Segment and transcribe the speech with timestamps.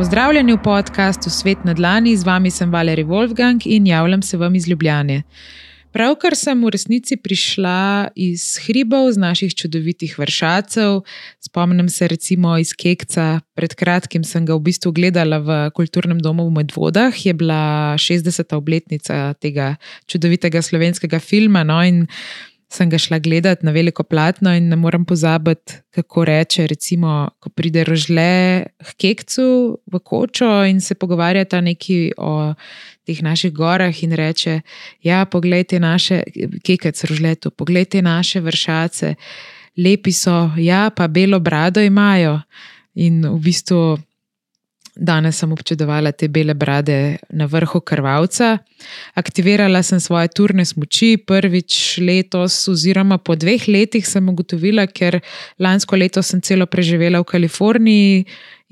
[0.00, 4.54] Pozdravljeni v podkastu Svet na Dlani, z vami sem Valerij Wolfgang in javljam se vam
[4.54, 5.22] iz Ljubljane.
[5.92, 11.02] Pravkar sem v resnici prišla iz hribov, z naših čudovitih vršacev.
[11.44, 16.48] Spomnim se recimo iz Kekca, pred kratkim sem ga v bistvu gledala v kulturnem domu
[16.48, 18.56] v Medvodah, je bila 60.
[18.56, 19.76] obletnica tega
[20.06, 21.60] čudovitega slovenskega filma.
[21.60, 22.06] No, in
[22.70, 27.50] sem ga šla gledati na veliko platno in ne morem pozabiti, kako reče, recimo, ko
[27.50, 32.54] pride rožle k kekcu v kočo in se pogovarjata neki o
[33.06, 34.60] teh naših gorah in reče:
[35.02, 36.22] Ja, poglejte naše
[36.62, 39.14] kekec rožletu, poglejte naše vršace,
[39.76, 42.40] lepi so, ja, pa belo brado imajo.
[42.94, 43.98] In v bistvu
[45.00, 48.58] Danes sem občudovala te bele brade na vrhu krvavca.
[49.16, 55.22] Aktivirala sem svoje turne smoči prvič letos, oziroma po dveh letih sem ugotovila, ker
[55.56, 58.26] lansko leto sem celo preživela v Kaliforniji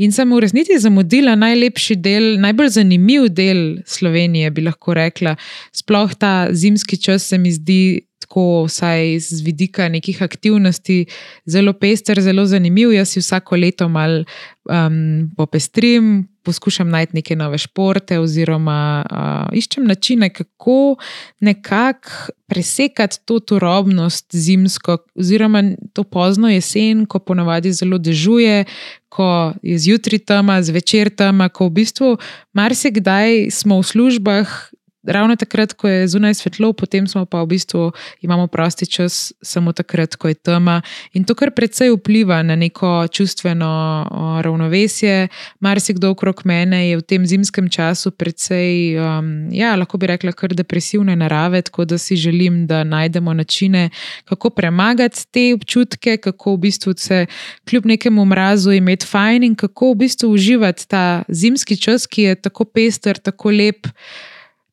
[0.05, 5.33] in sem v resnici zamudila najlepši del, najbolj zanimiv del Slovenije, bi lahko rekla.
[5.73, 11.07] Sploh ta zimski čas se mi zdi tako, vsaj z vidika nekih aktivnosti,
[11.47, 12.93] zelo pester, zelo zanimiv.
[12.93, 14.25] Jaz si vsako leto mal
[14.69, 20.97] um, popestrim, poskušam najti neke nove športe, oziroma uh, iščem načine, kako
[21.41, 28.65] nekako presekati to turobnost zimsko, oziroma to pozno jesen, ko ponavadi zelo dežuje.
[29.09, 32.17] Ko je zjutraj tam, zvečer tam, ko v bistvu
[32.53, 34.53] marsikdaj smo v službah,
[35.09, 39.73] ravno takrat, ko je zunaj svetlo, potem smo pa v bistvu imamo prosti čas, samo
[39.73, 40.83] takrat, ko je tema.
[41.13, 43.71] In to kar precej vpliva na neko čustveno
[44.45, 45.29] ravnovesje.
[45.61, 50.55] Marsikdo okrog mene je v tem zimskem času precej, um, ja, lahko bi rekla, kar
[50.55, 53.91] depresivne narave, tako da si želim, da najdemo načine,
[54.25, 57.27] kako premagati te občutke, kako v bistvu se
[57.69, 62.35] kljub nekemu mrazu imeti fajn in kako v bistvu uživati ta zimski čas, ki je
[62.35, 63.87] tako pester, tako lep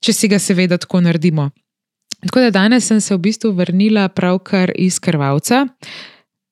[0.05, 1.49] če si ga seveda tako naredimo.
[2.25, 5.65] Tako da danes sem se v bistvu vrnila pravkar iz krvavca.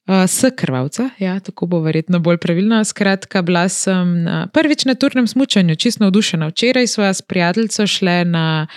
[0.03, 2.81] Uh, s krvavca, ja, tako bo verjetno bolj pravilno.
[2.83, 6.49] Skratka, bila sem na, prvič na turnem smutku, čisto navdušena.
[6.51, 8.67] Včeraj smo s prijateljico šli na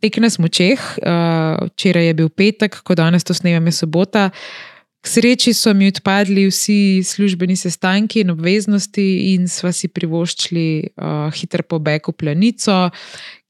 [0.00, 4.30] tek na smučeh, uh, včeraj je bil petek, ko danes to snemam, je sobota.
[5.02, 11.26] K sreči so mi odpadli vsi službeni sestanki in obveznosti, in sva si privoščili uh,
[11.34, 12.76] hiter pobeg v planico,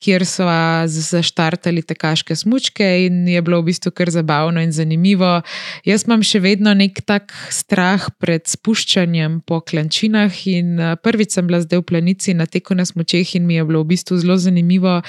[0.00, 0.48] kjer so
[0.88, 5.42] zaštartali tekaške smočke in je bilo v bistvu kar zabavno in zanimivo.
[5.84, 11.60] Jaz imam še vedno nek tak strah pred spuščanjem po klančinah in prvič sem bila
[11.60, 15.02] zdaj v planici na teku na smočeh in mi je bilo v bistvu zelo zanimivo.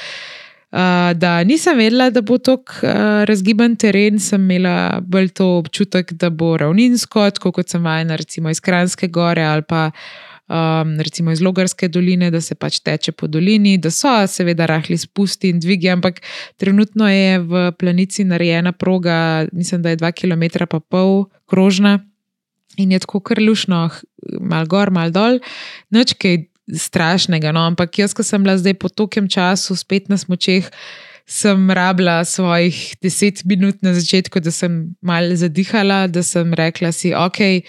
[0.73, 6.15] Uh, da nisem vedela, da bo tako uh, razgiban teren, sem imela bolj to občutek,
[6.17, 9.91] da bo ravninsko, kot sem vajena, recimo iz Kranske gore ali pa
[10.49, 14.97] um, recimo iz Logarske doline, da se pač teče po dolini, da so seveda rahli
[14.97, 16.21] spusti in dvigi, ampak
[16.57, 21.99] trenutno je v planici narejena proga, mislim, da je 2 km pa pol krožna
[22.77, 23.89] in je tako kar lušno,
[24.41, 25.37] mal gor, mal dol,
[25.93, 27.51] noč kaj strašnega.
[27.51, 27.65] No?
[27.67, 30.69] Ampak jaz, ko sem bila zdaj po tokem času spet na smočeh.
[31.23, 37.13] Sem rabila svojih deset minut na začetku, da sem malo zadihala, da sem rekla si,
[37.15, 37.63] ok,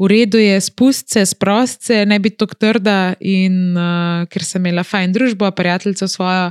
[0.00, 3.14] v redu je spust se, sprost se, ne biti tako trda.
[3.20, 6.50] In uh, ker sem imela fajn družbo, prijateljico svojo,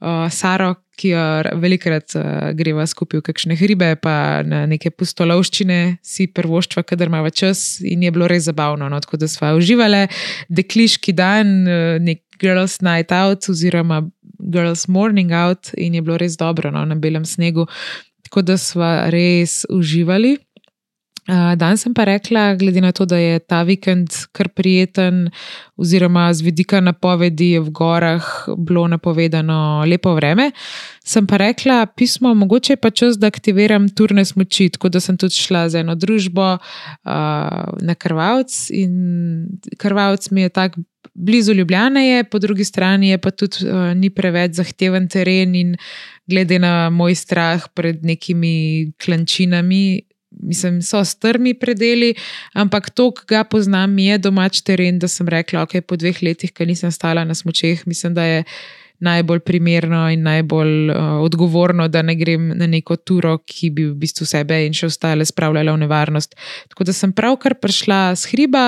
[0.00, 1.24] uh, Saro, ki jo
[1.62, 7.22] velikrat uh, greva skupaj v kakšne hribe, pa na neke pustolovščine, si prvoštva, kadar ima
[7.30, 8.88] čas in je bilo res zabavno.
[8.90, 10.06] No, tako da smo uživali
[10.48, 14.02] dekliški dan, uh, nek girls night out oziroma
[14.38, 17.66] girls morning out in je bilo res dobro no, na belem snegu.
[18.28, 20.36] Tako da smo res uživali.
[21.28, 25.26] Danes sem pa rekla, glede na to, da je ta vikend kar prijeten,
[25.76, 28.24] oziroma z vidika napovedi v gorah
[28.56, 30.50] bilo napovedano lepo vreme,
[31.04, 34.70] sem pa rekla, pismo, mogoče je pa čas, da aktiviram turne smoči.
[34.72, 36.60] Tako da sem tudi šla z eno družbo uh,
[37.80, 40.80] na Krvavc in Krvavc mi je tako
[41.14, 45.76] blizu Ljubljana, je, po drugi strani je pa tudi uh, ni preveč zahteven teren in
[46.26, 52.14] glede na moj strah pred nekimi klančinami mislim, so strmi predeli,
[52.52, 56.52] ampak to, ki ga poznam, je domač teren, da sem rekla, ok, po dveh letih,
[56.52, 58.44] ki nisem stala na smočeh, mislim, da je
[58.98, 63.94] najbolj primerno in najbolj uh, odgovorno, da ne grem na neko turo, ki bi v
[63.94, 66.34] bistvu sebe in še ostale spravljala v nevarnost.
[66.72, 68.64] Tako da sem pravkar prišla z hriba.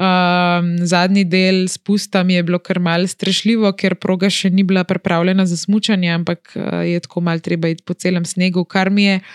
[0.00, 4.80] Um, zadnji del spusta mi je bilo kar mal strašljivo, ker proga še ni bila
[4.88, 9.04] pripravljena za smutanje, ampak uh, je tako mal treba iti po celem snegu, kar mi
[9.10, 9.34] je uh,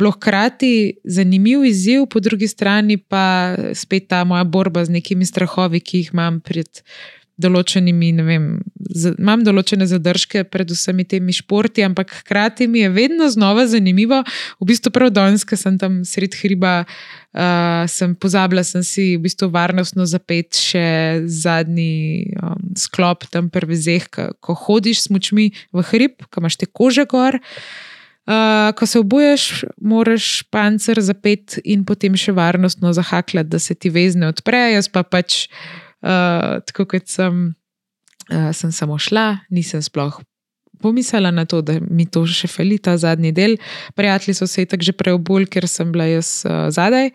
[0.00, 0.72] bilo hkrati
[1.04, 6.14] zanimiv izziv, po drugi strani pa spet ta moja borba z nekimi strahovi, ki jih
[6.14, 6.82] imam pred
[7.40, 8.46] določenimi, ne vem,
[8.90, 14.22] z, imam določene zadržke pred vsemi temi športi, ampak hkrati mi je vedno znova zanimivo,
[14.60, 19.24] v bistvu prav danes, ker sem tam sred hriba, uh, sem pozabila, sem si v
[19.24, 20.84] bistvu varnostno zapet še
[21.24, 26.68] zadnji um, sklop tam prvi zeh, ko hodiš s močmi v hrib, ko imaš te
[26.68, 27.40] kože gor.
[28.76, 34.28] Ko se obuješ, moraš pancer zapet in potem še varnostno zahakljati, da se ti vezne
[34.30, 34.76] odprejo.
[34.76, 37.54] Jaz pa pač uh, tako kot sem,
[38.30, 40.20] uh, sem samo šla, nisem sploh
[40.80, 43.56] pomislila na to, da mi to še fali ta zadnji del.
[43.94, 47.12] Prijatelji so se tako že preobul, ker sem bila jaz uh, zadaj.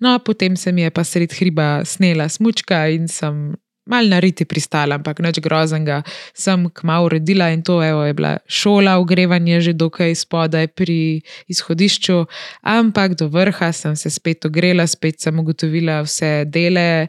[0.00, 3.56] No, potem se mi je pa sred hriba snela smučka in sem
[3.88, 6.02] mal na riti pristala, ampak nič groznega,
[6.36, 12.26] sem kmalo uredila in to evo, je bila šola, ogrevanje že dokaj spodaj pri izhodišču,
[12.62, 17.08] ampak do vrha sem se spet ogrela, spet sem ugotovila vse dele.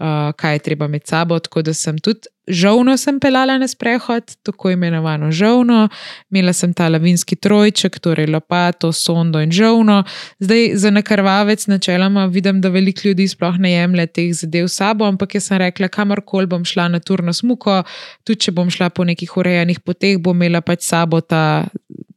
[0.00, 1.36] Uh, kaj je treba med sabo.
[1.36, 5.88] Tako da sem tudi žovno sem pelala na sprehod, tako imenovano žovno,
[6.30, 10.02] imela sem ta lavinski trojček, torej lopato, sondo in žovno.
[10.38, 15.06] Zdaj za nekrvavec načeloma vidim, da veliko ljudi sploh ne jemlje teh zadev s sabo,
[15.06, 17.82] ampak jaz sem rekla, kamorkoli bom šla na turno smuko,
[18.24, 21.68] tudi če bom šla po nekih urejenih poteh, bom imela pač sabo ta.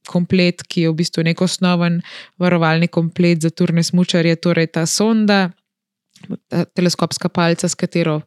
[0.03, 2.01] Komplet, ki je v bistvu nek osnoven
[2.35, 5.45] varovalni komplet za turne smočarje, torej ta sonda,
[6.75, 8.21] teleskopska palca, s katero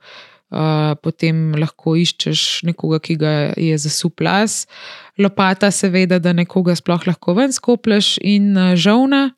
[1.02, 4.66] potem lahko iščeš nekoga, ki ga je zasuplas,
[5.18, 9.30] lopata, seveda, da nekoga sploh lahko ven skoplješ, in uh, žovna,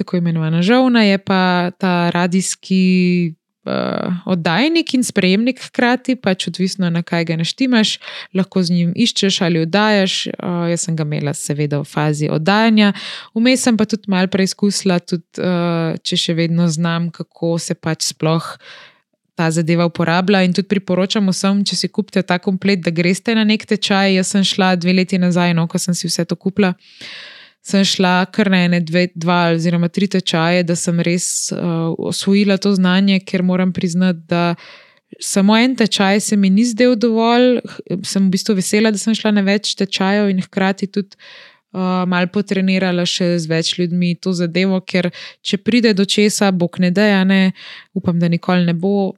[0.00, 3.34] tako imenovana žovna, je pa ta radijski
[3.66, 7.98] uh, oddajnik in sprejemnik, hkrati pač odvisno na kaj ga naštimaš,
[8.34, 10.26] lahko z njim iščeš ali oddajaš.
[10.38, 12.92] Uh, jaz sem ga imela, seveda, v fazi oddajanja.
[13.36, 18.10] Vmes sem pa tudi malo preizkusila, tudi uh, če še vedno znam, kako se pač
[18.14, 18.54] sploh.
[19.40, 23.46] Ta zadeva uporablja in tudi priporočam vsem, če si kupite ta komplet, da greste na
[23.48, 24.18] nek tečaj.
[24.18, 26.74] Jaz sem šla dve leti nazaj, no, ko sem si vse to kupila.
[27.64, 31.24] Sem šla kar na ene, dve, dva, oziroma tri tečaje, da sem res
[31.56, 34.54] uh, osvojila to znanje, ker moram priznati, da
[35.20, 37.62] samo en tečaj se mi ni zdel dovolj.
[38.04, 41.16] Sem v bistvu vesela, da sem šla na več tečajev in hkrati tudi.
[41.70, 45.06] Uh, mal potrenirala še z več ljudmi to zadevo, ker
[45.38, 47.52] če pride do česa, bog ne da, ja ne,
[47.94, 49.12] upam, da nikoli ne bo,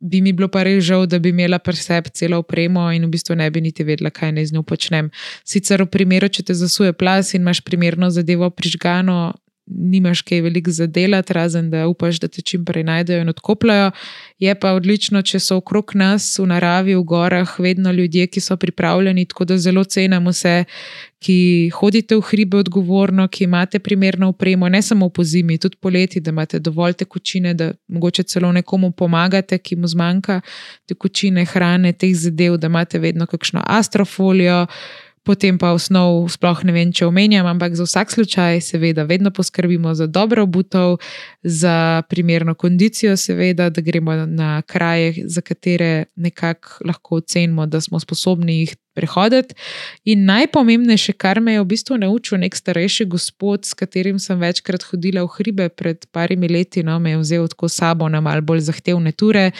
[0.00, 3.10] bi mi bilo pa res žal, da bi imela pri sebi celo opremo in v
[3.12, 5.10] bistvu ne bi niti vedela, kaj naj z njo počnem.
[5.44, 9.34] Sicer v primeru, če te zasuje plas in imaš primerno zadevo prižgano,
[9.70, 13.90] nimaš kaj veliko za delati, razen da upaš, da te čim prej najdejo in odkopljajo.
[14.38, 18.56] Je pa odlično, če so okrog nas v naravi, v gorah, vedno ljudje, ki so
[18.56, 20.64] pripravljeni, tako da zelo cenim vse,
[21.18, 26.20] ki hodite v hribe odgovorno, ki imate primerno upremo, ne samo po zimi, tudi poleti,
[26.20, 30.40] da imate dovolj tekočine, da mogoče celo nekomu pomagate, ki mu zmanjka
[30.86, 34.66] tekočine, hrane, teh zadev, da imate vedno kakšno astrofolijo
[35.28, 39.92] potem pa osnov, sploh ne vem, če omenjam, ampak za vsak slučaj, seveda, vedno poskrbimo
[39.94, 40.96] za dobro obutev,
[41.44, 48.00] za primerno kondicijo, seveda, da gremo na kraje, za katere nekako lahko ocenimo, da smo
[48.00, 49.54] sposobni jih prehoditi.
[50.10, 54.82] In najpomembnejše, kar me je v bistvu naučil nek starejši gospod, s katerim sem večkrat
[54.90, 58.66] hodila v hribe pred parimi leti, no, me je vzel tako sabo na mal bolj
[58.66, 59.50] zahtevne ture.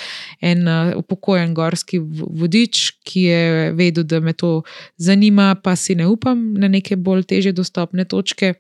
[0.42, 4.62] En uh, upokojen gorski vodič, ki je vedel, da me to
[4.99, 8.54] zanima, pa si ne upam na neke bolj teže dostopne točke.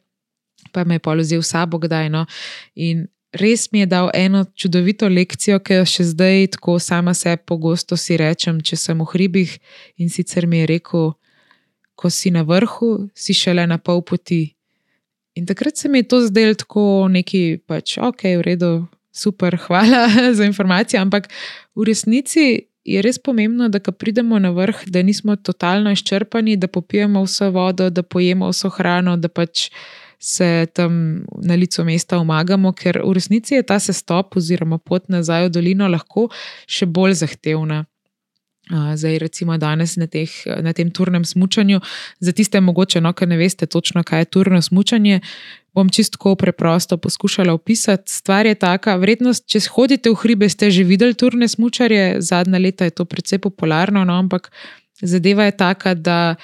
[0.72, 2.26] Pa me je položil sabo, kdaj no.
[2.76, 7.42] In res mi je dal eno čudovito lekcijo, ki jo še zdaj tako sama sebi
[7.46, 9.56] pogosto si rečem, če sem v hribih.
[9.98, 11.12] In sicer mi je rekel,
[11.98, 14.54] ko si na vrhu, si šele na pol poti.
[15.34, 18.72] In takrat se mi je to zdelo tako neki, pač ok, v redu,
[19.12, 21.00] super, hvala za informacije.
[21.00, 21.28] Ampak
[21.74, 26.70] v resnici je res pomembno, da ko pridemo na vrh, da nismo totalno izčrpani, da
[26.70, 29.68] popijemo vso vodo, da pojemo vso hrano, da pač
[30.18, 35.46] se tam na licu mesta omagamo, ker v resnici je ta sestop oziroma pot nazaj
[35.46, 36.28] v dolino lahko
[36.66, 37.84] še bolj zahtevna.
[38.68, 40.28] Zdaj, recimo, danes na, teh,
[40.60, 41.80] na tem turnem smutku,
[42.20, 45.20] za tiste, mogoče, no, ki ne veste točno, kaj je turno smutanje,
[45.72, 48.12] bom čisto preprosto poskušala opisati.
[48.12, 52.84] Stvar je taka, vrednost, če hodite v hribe, ste že videli turne smutke, zadnja leta
[52.84, 54.52] je to precej popularno, no, ampak
[55.00, 56.36] zadeva je taka, da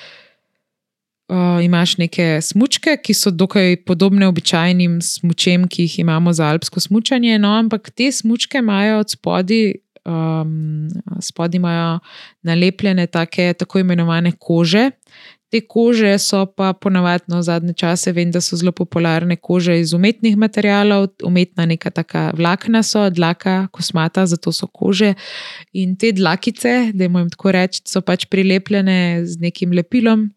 [1.35, 6.81] uh, imaš neke smočke, ki so dokaj podobne običajnim smočem, ki jih imamo za alpsko
[6.81, 7.39] smočanje.
[7.39, 9.73] No, ampak te smočke imajo od spodaj,
[10.07, 10.89] um,
[11.21, 11.99] spodaj imajo
[12.43, 14.91] nalepljene take, tako imenovane kože.
[15.55, 20.37] Te kože so pa ponavadno zadnje čase, vem, da so zelo popularne kože iz umetnih
[20.37, 25.13] materijalov, umetna neka taka vlakna so, dlaka, kosmata, zato so kože.
[25.73, 30.33] In te dlakice, da jim tako reči, so pač prilepljene z nekim lepilom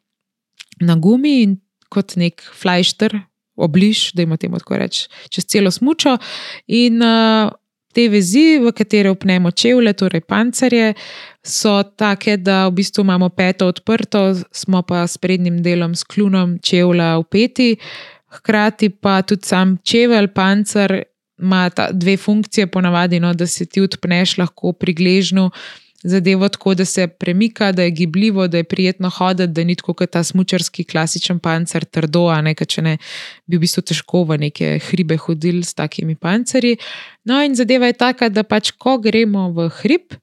[0.81, 1.57] na gumi in
[1.89, 3.15] kot nek flajšter,
[3.57, 6.17] obliž, da jim temu tako reči, čez celo smučo.
[6.67, 7.50] In uh,
[7.93, 10.93] te vezi, v katere upnemo čevlje, torej pancerje,
[11.41, 16.60] so take, da v bistvu imamo peto odprto, smo pa s prednjim delom s klunom
[16.62, 17.75] čevlja upeti.
[18.38, 21.01] Hkrati pa tudi sam čevelj, pancer
[21.38, 25.50] ima dve funkcije, ponavadi, no, da se ti odpneš lahko pri gležnju
[26.08, 29.94] zadevo tako, da se premika, da je gibljivo, da je prijetno hoditi, da ni tako
[29.94, 32.98] kot ta smočarski klasičen pancer, trdo, a ne, če ne
[33.46, 36.78] bi v bistvu težko v neke hribe hodili s takimi pancerji.
[37.28, 40.16] No, in zadeva je taka, da pač, ko gremo v hrib,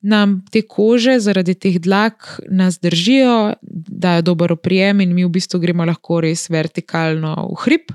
[0.00, 5.60] nam te kože zaradi teh dlak nas držijo, dajo dober oprijem, in mi v bistvu
[5.60, 7.92] gremo lahko res vertikalno v hrib,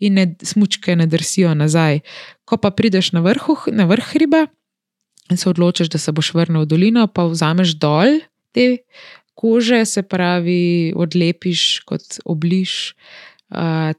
[0.00, 2.00] in ne, smučke ne drsijo nazaj.
[2.48, 4.46] Ko pa prideš na, vrhu, na vrh hriba,
[5.30, 8.20] in se odločiš, da se boš vrnil v dolino, pa vzameš dol
[8.52, 8.84] te
[9.38, 12.94] kože, se pravi, odlepiš kot obliž.
[13.50, 13.94] Uh,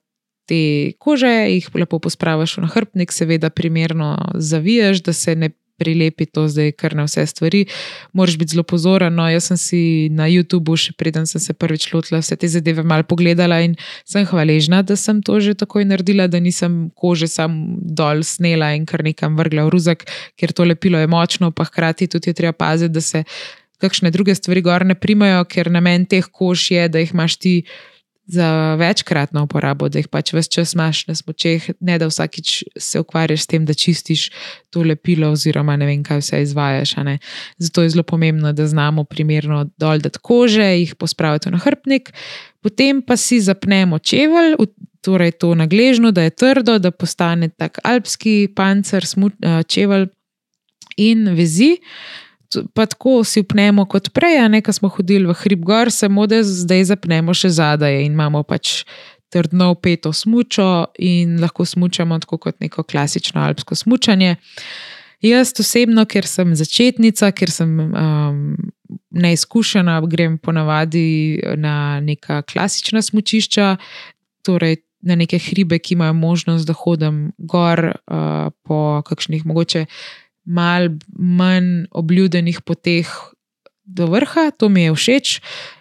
[0.50, 6.46] Te kože jih lepo pospraviš v nahrbnik, seveda, primerno zaviješ, da se ne prilepi to
[6.52, 7.66] zdaj kar na vse stvari.
[8.14, 9.16] Moraš biti zelo pozoren.
[9.16, 9.82] No, jaz sem si
[10.14, 14.28] na YouTubu, še preden sem se prvič lotila vse te zadeve, malo pogledala in sem
[14.28, 19.04] hvaležna, da sem to že takoj naredila, da nisem kože sam dol snela in kar
[19.06, 20.06] nekam vrgla v ruzak,
[20.36, 23.24] ker to lepilo je močno, pa hkrati tudi je treba paziti, da se
[23.80, 27.54] kakšne druge stvari gor ne primajo, ker namen teh kož je, da jih imaš ti
[28.32, 33.00] za večkratno uporabo, da jih pač vse čas imaš na smočeh, ne da vsakič se
[33.02, 34.28] ukvarjaš s tem, da čistiš
[34.70, 36.94] to lepilo, oziroma ne vem, kaj vse izvajaš.
[37.58, 42.14] Zato je zelo pomembno, da znamo primerno dol dati kože, jih pospraviti na hrbnik,
[42.62, 44.56] potem pa si zapnemo čevelj,
[45.02, 50.08] torej to nagležno, da je trdo, da postane tak alpski pancer, eh, čevelj
[50.98, 51.78] in vezi
[52.74, 56.28] pa tako si upnemo kot prej, a ne, ko smo hodili v hrib gor, samo
[56.28, 58.84] da zdaj zapnemo še zadaj in imamo pač
[59.30, 64.36] trdno upeto smučo in lahko smučamo tako kot neko klasično alpsko smučanje.
[65.22, 68.44] Jaz osebno, ker sem začetnica, ker sem um,
[69.12, 73.76] neizkušena, grem ponavadi na neka klasična smučišča,
[74.48, 79.86] torej na neke hribe, ki imajo možnost, da hodim gor uh, po kakšnih mogoče
[80.50, 83.10] mal manj obljudenih poteh
[83.90, 85.28] do vrha, to mi je všeč.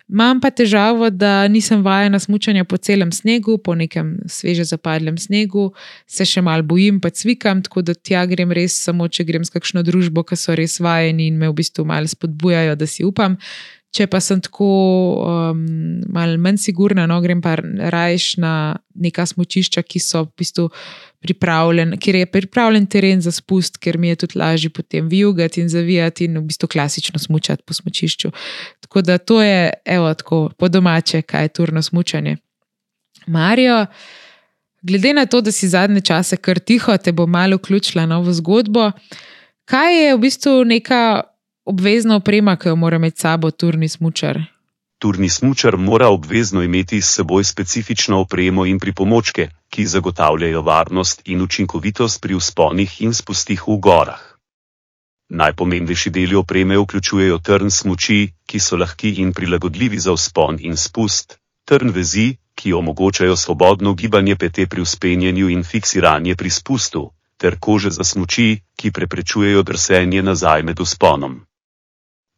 [0.08, 5.66] Imam pa težavo, da nisem vajena smučanja po celem snegu, po nekem sveže zapadlem snegu,
[6.08, 9.52] se še mal bojim, pa cvikam, tako da tja grem res samo, če grem s
[9.52, 13.36] kakšno družbo, ki so res vajeni in me v bistvu malo spodbujajo, da si upam.
[13.98, 14.66] Če pa sem tako
[15.26, 15.62] um,
[16.14, 18.52] malo manj sigurna, no, grem pa rajš na
[18.94, 20.66] neka smočišča, ki so v bistvu
[21.24, 25.70] pripravljene, kjer je pripravljen teren za spust, ker mi je tudi lažje potem vijugati in
[25.72, 28.30] zavijati in v bistvu klasično smučati po smočišču.
[28.86, 32.36] Tako da to je, evo, tako po domače, kaj je turno smučanje.
[33.26, 33.86] Marijo,
[34.82, 38.92] glede na to, da si zadnje čase kar tiho, te bo malo vključila novo zgodbo.
[39.66, 41.02] Kaj je v bistvu neka
[41.68, 44.40] obvezna oprema, ki jo mora imeti sabo turni smočar?
[44.98, 51.42] Turni smočar mora obvezno imeti s seboj specifično opremo in pripomočke, ki zagotavljajo varnost in
[51.42, 54.22] učinkovitost pri usponih in spustih v gorah.
[55.28, 61.36] Najpomembnejši deli opreme vključujejo trn smoči, ki so lahki in prilagodljivi za uspon in spust,
[61.64, 67.90] trn vezi, ki omogočajo svobodno gibanje pete pri uspenjanju in fiksiranje pri spustu, ter kože
[67.90, 71.47] za smoči, ki preprečujejo drsenje nazaj med usponom.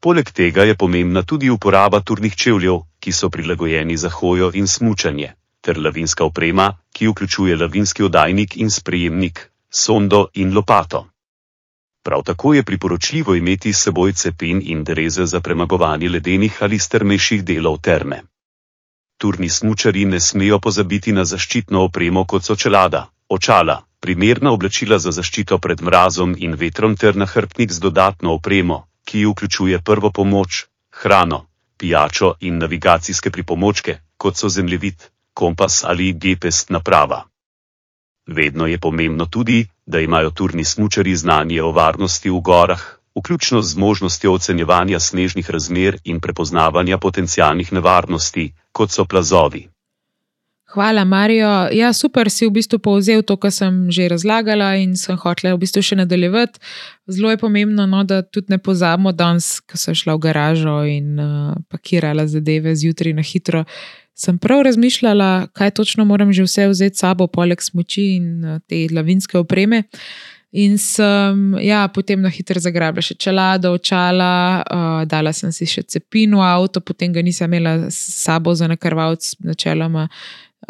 [0.01, 5.35] Poleg tega je pomembna tudi uporaba turnih čevljev, ki so prilagojeni za hojo in smučanje,
[5.61, 11.07] ter lavinska oprema, ki vključuje lavinski oddajnik in sprejemnik, sondo in lopato.
[12.03, 17.45] Prav tako je priporočljivo imeti s seboj cepin in dereze za premagovanje ledenih ali strmejših
[17.45, 18.23] delov terme.
[19.19, 25.11] Turni smučari ne smejo pozabiti na zaščitno opremo kot so čelada, očala, primerna oblačila za
[25.11, 31.47] zaščito pred mrazom in vetrom ter nahrbtnik z dodatno opremo, ki vključuje prvo pomoč, hrano,
[31.79, 35.03] pijačo in navigacijske pripomočke, kot so zemljevid,
[35.35, 37.25] kompas ali GPS naprava.
[38.27, 42.83] Vedno je pomembno tudi, da imajo turni smučari znanje o varnosti v gorah,
[43.19, 49.69] vključno z možnostjo ocenjevanja snežnih razmer in prepoznavanja potencijalnih nevarnosti, kot so plazovi.
[50.71, 51.69] Hvala, Marijo.
[51.73, 55.65] Ja, super si v bistvu povzel to, kar sem že razlagala in sem hotela v
[55.65, 56.63] bistvu še nadaljevati.
[57.11, 61.19] Zelo je pomembno, no, da tudi ne pozabimo danes, ko sem šla v garažo in
[61.19, 63.65] uh, pakirala zadeve zjutraj na hitro.
[64.15, 68.61] Sem prav razmišljala, kaj točno moram že vse vzeti s sabo, poleg smoči in uh,
[68.63, 69.89] te lavinske opreme.
[70.55, 75.83] In sem ja, potem na hitro zagrabila še čelado, očala, uh, dala sem si še
[75.83, 80.07] cepino avto, potem ga nisem imela s sabo za nakrvalc, načeloma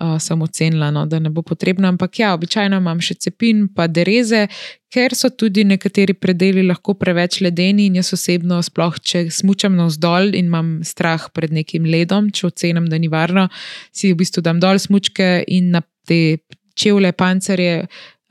[0.00, 1.88] uh, sem ocenila, no, da ne bo potrebno.
[1.88, 4.46] Ampak ja, običajno imam še cepin, pa dereze,
[4.92, 7.88] ker so tudi nekateri predeli lahko preveč ledeni.
[7.90, 12.88] In jaz osebno, sploh če smučam navzdol in imam strah pred nekim ledom, če ocenim,
[12.90, 13.48] da ni varno,
[13.92, 16.40] si v bistvu dam dol smučke in na te
[16.78, 17.76] čevlje, pancerje.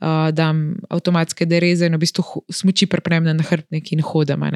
[0.00, 4.46] Uh, dam avtomatske dereze in v bistvu smuči preprem na hrbtnik in hodim.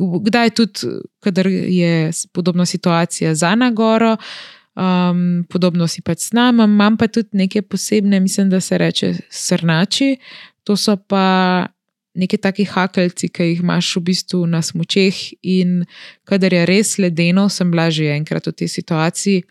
[0.00, 6.64] Kdaj tudi, kadar je podobna situacija za nagoro, uh, Um, podobno si pač s nami,
[6.64, 10.16] imam pa tudi neke posebne, mislim, da se reče srnači.
[10.64, 11.66] To so pa
[12.14, 15.16] neki taki hakeljci, ki jih imaš v bistvu na smočeh.
[15.42, 15.82] In
[16.28, 19.44] kadar je res ledeno, sem bila že enkrat v tej situaciji.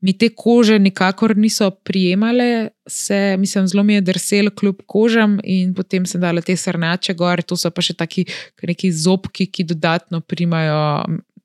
[0.00, 5.74] Mi te kože nikakor niso prijemale, se, mislim, zelo mi je drsel kljub kožam, in
[5.74, 8.22] potem sem dala te srnače gor, to so pa še taki
[8.62, 11.02] neki zobki, ki dodatno primajo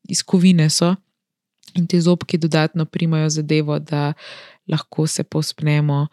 [0.10, 0.70] iz kovine.
[0.70, 0.94] So
[1.76, 4.14] in ti zobki dodatno primajo zadevo, da
[4.68, 6.08] lahko se pospnemo.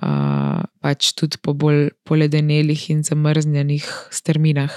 [0.00, 4.72] Uh, pač tudi po bolj poledenelih in zamrznjenih strminah.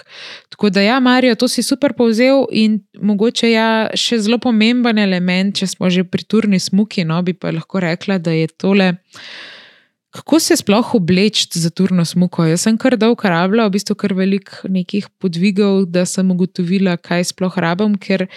[0.52, 5.56] Tako da, ja, Marijo, to si super povzel in mogoče ja, še zelo pomemben element,
[5.56, 8.90] če smo že pri turni smuki, no, bi pa lahko rekla, da je tole.
[10.14, 12.44] Kako se sploh obleči za turno smuko?
[12.46, 17.32] Jaz sem kar dolgo rabila, v bistvu kar veliko nekih podvigov, da sem ugotovila, kaj
[17.32, 18.28] sploh rabim, ker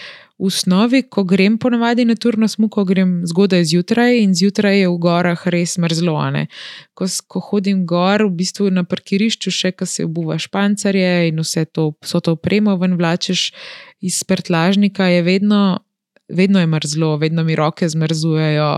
[0.40, 4.97] v osnovi, ko grem ponovadi na turno smuko, grem zgodaj zjutraj in zjutraj je v
[5.04, 6.16] gorah res mrzlo.
[6.97, 11.66] Ko, ko hodim gor, v bistvu na parkirišču, še ko se obuvaš pancarje in vse
[11.68, 13.50] to, vso to opremo ven vlačeš
[14.00, 15.85] iz prtlažnika, je vedno,
[16.33, 18.73] vedno je mrzlo, vedno mi roke zmrzujejo.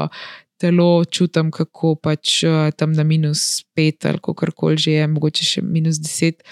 [0.59, 5.45] Telo čutim, kako pač eh, tam na minus pet ali kako koli že je, mogoče
[5.45, 6.43] še minus deset,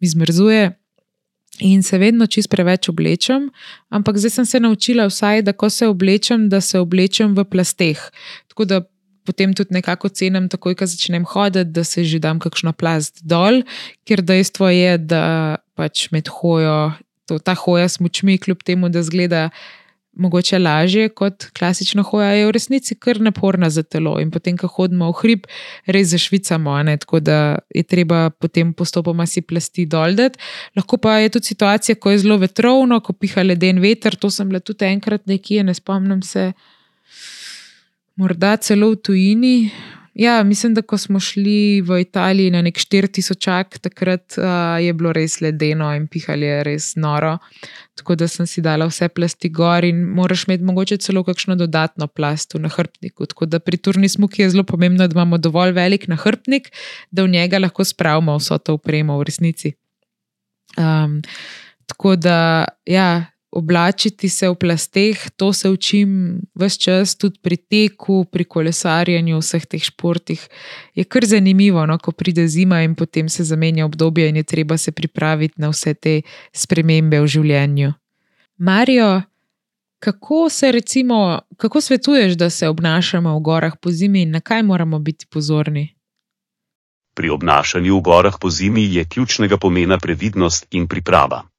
[0.00, 0.72] mi zmrzuje
[1.62, 3.50] in se vedno čist preveč oblečem,
[3.92, 8.00] ampak zdaj sem se naučila, vsaj, da ko se oblečem, da se oblečem v plasteh.
[8.48, 8.80] Tako da
[9.24, 13.62] potem tudi nekako cenim, takoj, ko začnem hoditi, da se že dam kakšno plast dol,
[14.08, 15.24] ker dejstvo je, da
[15.78, 16.92] pač med hojo,
[17.28, 19.50] to, ta hoja s močmi, kljub temu, da zgleda
[20.12, 24.18] mogoče lažje kot klasično hoja, je v resnici kar naporna za telo.
[24.20, 25.46] In potem, ko hodimo v hrib,
[25.86, 26.96] res zašvicamo, ne?
[27.00, 30.38] tako da je treba potem postopoma si plasti doldeti.
[30.76, 34.16] Lahko pa je tudi situacija, ko je zelo vetrovno, ko piha leden veter.
[34.16, 36.52] To sem bila tudi enkrat nekje, ne spomnim se,
[38.16, 39.56] morda celo v tujini.
[40.14, 44.44] Ja, mislim, da ko smo šli v Italiji na nek 4000, takrat uh,
[44.84, 47.38] je bilo res ledeno in pihali je res noro.
[47.96, 52.06] Tako da sem si dala vse plasti gor in moraš imeti mogoče celo kakšno dodatno
[52.06, 53.26] plast v nahrbtniku.
[53.26, 56.68] Tako da pri turni smuki je zelo pomembno, da imamo dovolj velik nahrbtnik,
[57.10, 59.72] da v njega lahko spravimo vso to upremo v resnici.
[60.76, 61.22] Um,
[61.86, 68.24] tako da, ja, oblačiti se v plasteh, to se učim vse čas, tudi pri teku,
[68.24, 70.48] pri kolesarjenju, vseh teh športih.
[70.94, 74.78] Je kar zanimivo, no, ko pride zima in potem se zamenja obdobje in je treba
[74.78, 77.92] se pripraviti na vse te spremembe v življenju.
[78.58, 79.22] Marijo,
[80.00, 84.62] kako se recimo, kako svetuješ, da se obnašamo v gorah po zimi in na kaj
[84.62, 85.94] moramo biti pozorni?
[87.14, 91.51] Pri obnašanju v gorah po zimi je ključnega pomena previdnost in priprava.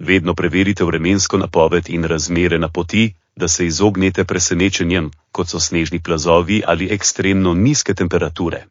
[0.00, 6.00] Vedno preverite vremensko napoved in razmere na poti, da se izognete presenečenjem, kot so snežni
[6.02, 8.64] plazovi ali ekstremno nizke temperature.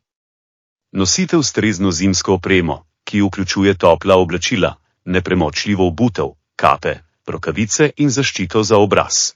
[0.92, 6.96] Nosite ustrezno zimsko opremo, ki vključuje topla oblačila, nepremočljivo obutev, kape,
[7.28, 9.34] rokavice in zaščito za obraz.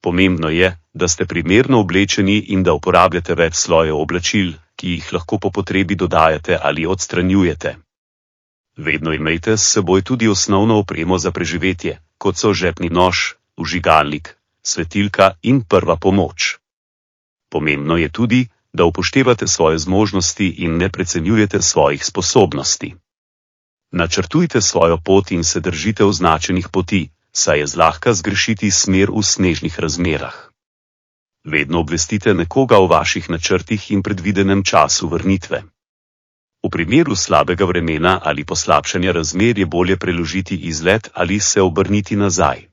[0.00, 5.38] Pomembno je, da ste primerno oblečeni in da uporabljate več slojev oblačil, ki jih lahko
[5.38, 7.76] po potrebi dodajate ali odstranjujete.
[8.76, 15.30] Vedno imejte s seboj tudi osnovno opremo za preživetje, kot so žepni nož, užigalnik, svetilka
[15.42, 16.58] in prva pomoč.
[17.50, 22.94] Pomembno je tudi, da upoštevate svoje zmožnosti in ne precenjujete svojih sposobnosti.
[23.92, 29.80] Načrtujte svojo pot in se držite označenih poti, saj je zlahka zgrešiti smer v snežnih
[29.80, 30.34] razmerah.
[31.44, 35.62] Vedno obvestite nekoga o vaših načrtih in predvidenem času vrnitve.
[36.64, 42.64] V primeru slabega vremena ali poslabšanja razmer je bolje preložiti izlet ali se obrniti nazaj.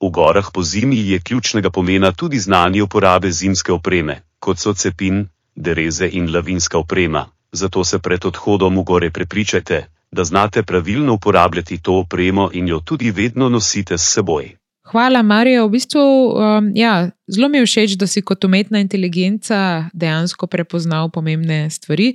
[0.00, 5.28] V gorah po zimi je ključnega pomena tudi znanje uporabe zimske opreme, kot so cepin,
[5.54, 7.26] dereze in lavinska oprema.
[7.52, 12.80] Zato se pred odhodom v gore prepričajte, da znate pravilno uporabljati to opremo in jo
[12.80, 14.56] tudi vedno nosite s seboj.
[14.86, 15.66] Hvala, Marijo.
[15.66, 21.10] V bistvu, um, ja, zelo mi je všeč, da si kot umetna inteligenca dejansko prepoznal
[21.10, 22.12] pomembne stvari.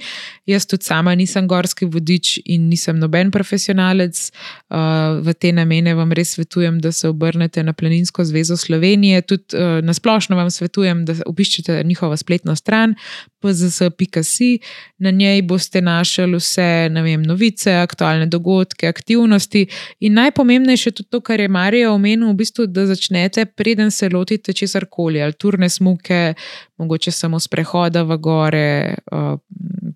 [0.48, 4.32] Jaz tudi sama nisem gorski vodič in nisem noben profesionalec.
[4.70, 9.22] Uh, v te namene vam res svetujem, da se obrnete na Planinsko zvezo Slovenije.
[9.22, 12.96] Tudi uh, na splošno vam svetujem, da obiščete njihovo spletno stran
[13.42, 14.60] pzs.si.
[14.98, 19.68] Na njej boste našli vse vem, novice, aktualne dogodke, aktivnosti.
[20.00, 24.10] In najpomembnejše je tudi to, kar je Marijo omenil, v bistvu, da začnete, preden se
[24.10, 26.34] lotite česar koli, ali turne smuke,
[26.78, 28.96] mogoče samo sprehoda v gore,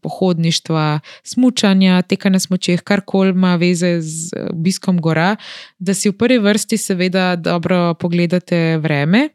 [0.02, 5.36] pohodništva, smučanja, teka na smočeh, karkoli ima veze z obiskom gora,
[5.80, 9.30] da si v prvi vrsti, seveda, dobro pogledate vreme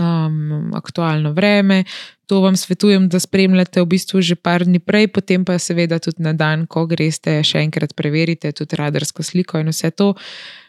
[0.00, 1.84] um, aktualno vreme.
[2.26, 6.22] To vam svetujem, da spremljate v bistvu že par dni prej, potem pa seveda tudi
[6.22, 10.14] na dan, ko greste, še enkrat preverite tudi radarsko sliko in vse to.
[10.14, 10.59] Uh,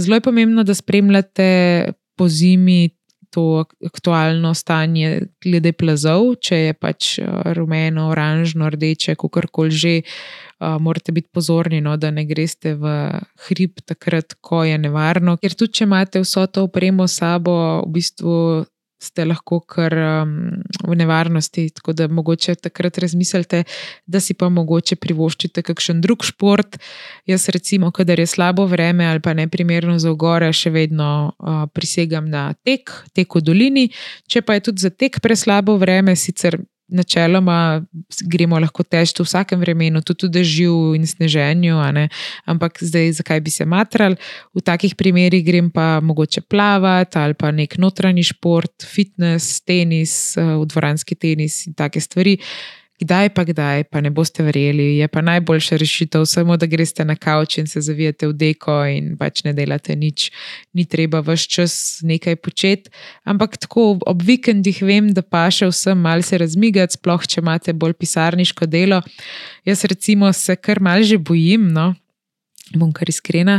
[0.00, 2.90] zelo je pomembno, da spremljate po zimi
[3.30, 7.18] to aktualno stanje glede plazov, če je pač
[7.56, 9.94] rumeno, oranžno, rdeče, kako koli že.
[9.98, 10.34] Uh,
[10.80, 12.92] morate biti pozorni, no, da ne greste v
[13.48, 15.36] hrib takrat, ko je nevarno.
[15.36, 18.36] Ker tudi, če imate vso to opremo sabo, v bistvu
[19.04, 20.34] ste lahko kar um,
[20.84, 21.68] v nevarnosti.
[21.76, 23.64] Tako da mogoče takrat razmislite,
[24.06, 26.78] da si pa mogoče privoščite kakšen drug šport.
[27.28, 31.64] Jaz, recimo, kadar je slabo vreme ali pa ne primerno za gore, še vedno uh,
[31.74, 33.88] prisegam na tek, tek v dolini.
[34.28, 37.82] Če pa je tudi za tek preslabo vreme, sicer načeloma
[38.28, 41.78] gremo lahko težko v vsakem vremenu, tudi v dežju in sneženju,
[42.44, 44.16] ampak zdaj, zakaj bi se matrali?
[44.54, 50.42] V takih primerih grem pa mogoče plavati ali pa nek notranji šport, fitness, tenis, eh,
[50.42, 52.38] v dvoranski tenis in take stvari.
[53.02, 57.16] Kdaj pa kdaj, pa ne boste verjeli, je pa najboljša rešitev samo, da greste na
[57.16, 60.28] kavč in se zavijete v deko in pač ne delate nič,
[60.72, 61.74] ni treba vse čas
[62.06, 62.92] nekaj početi.
[63.26, 67.96] Ampak tako ob vikendih vem, da pa še vsem malce razmigati, sploh če imate bolj
[67.98, 69.02] pisarniško delo.
[69.66, 71.94] Jaz recimo se kar malce bojim, no,
[72.78, 73.58] bom kar iskrena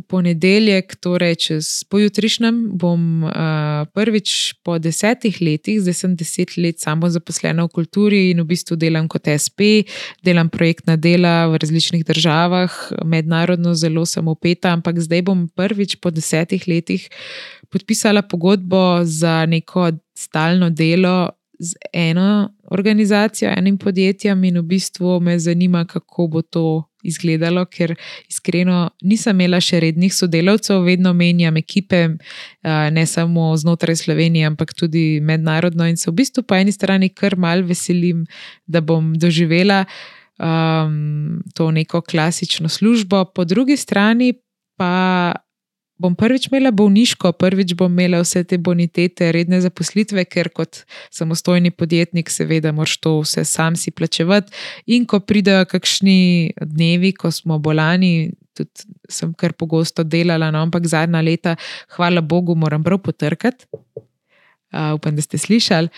[0.00, 6.80] v ponedeljek, torej čez pojutrišnjem, bom uh, prvič po desetih letih, zdaj sem deset let
[6.80, 9.84] samo zaposlena v kulturi in v bistvu delam kot SP,
[10.24, 12.72] delam projektna dela v različnih državah,
[13.04, 17.06] mednarodno zelo sem opeta, ampak zdaj bom prvič po desetih letih
[17.70, 25.38] podpisala pogodbo za neko stalno delo z eno organizacijo, enim podjetjem, in v bistvu me
[25.38, 27.94] zanima, kako bo to izgledalo, ker
[28.28, 32.02] iskreno nisem imela še rednih sodelavcev, vedno menjam ekipe,
[32.64, 35.86] ne samo znotraj Slovenije, ampak tudi mednarodno.
[35.88, 38.26] In se v bistvu po eni strani kar mal veselim,
[38.66, 39.84] da bom doživela
[40.40, 44.32] um, to neko klasično službo, po drugi strani
[44.76, 45.34] pa
[46.00, 50.82] bom prvič imela bolniško, prvič bom imela vse te bonitete, redne zaposlitve, ker kot
[51.12, 54.52] samostojni podjetnik, seveda, moraš to vse sam si plačevati.
[54.86, 60.88] In ko pridejo kakšni dnevi, ko smo bolani, tudi sem kar pogosto delala, no, ampak
[60.88, 61.56] zadnja leta,
[61.96, 63.68] hvala Bogu, moram prav potrkati.
[64.70, 65.90] Uh, upam, da ste slišali.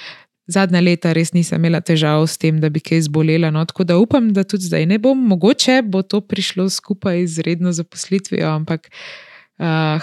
[0.50, 3.52] Zadnja leta res nisem imela težav s tem, da bi kaj zbolela.
[3.54, 5.20] No, tako da upam, da tudi zdaj ne bom.
[5.28, 9.31] Mogoče bo to prišlo skupaj z redno zaposlitvijo, ampak Uh,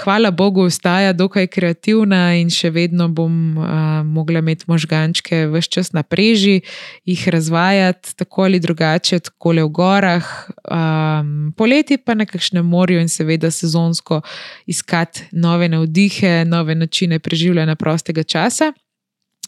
[0.03, 3.65] hvala Bogu, ostaja dokaj kreativna in še vedno bom uh,
[4.05, 6.61] mogla imeti možgančke vse čas na preži,
[7.05, 10.29] jih razvajati tako ali drugače, tako le v gorah,
[10.69, 14.21] um, poleti pa na kakšnem morju in seveda sezonsko
[14.65, 18.71] iskati nove navdihe, nove načine preživljanja prostega časa.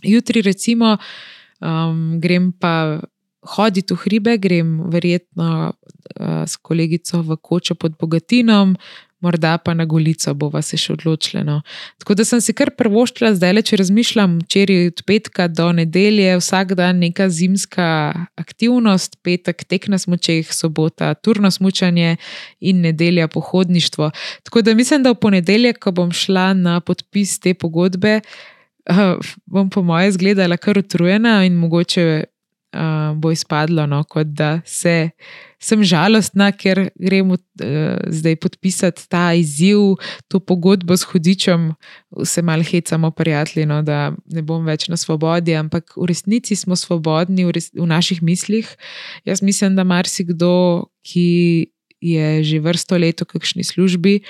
[0.03, 0.97] Jutri, recimo,
[1.61, 2.99] um, grem pa.
[3.41, 8.75] Hoditi v hribe, grem verjetno uh, s kolegico v kočo pod Bogatinom,
[9.21, 11.43] morda pa na Golico bova se še odločila.
[11.47, 11.61] No.
[12.01, 16.35] Tako da sem si kar prvoštila, zdaj le če razmišljam, včeraj od petka do nedelje,
[16.41, 17.87] vsak dan neka zimska
[18.41, 22.17] aktivnost, petek tek na smočeh, sobota turno smučanje
[22.59, 24.11] in nedelja pohodništvo.
[24.43, 28.19] Tako da mislim, da v ponedeljek, ko bom šla na podpis te pogodbe,
[28.89, 32.23] uh, bom po moje izgledala kar utrujena in mogoče
[32.73, 35.11] uh, bo izpadlo, no, kot da se.
[35.61, 39.99] Sem žalostna, ker gremo uh, zdaj podpisati ta izziv,
[40.31, 41.71] to pogodbo s hudičem,
[42.17, 46.77] vse malo hecamo, prijatelji, no, da ne bom več na svobodi, ampak v resnici smo
[46.79, 48.71] svobodni v, res, v naših mislih.
[49.27, 51.69] Jaz mislim, da marsikdo, ki
[52.01, 54.21] je že vrsto let v kakšni službi,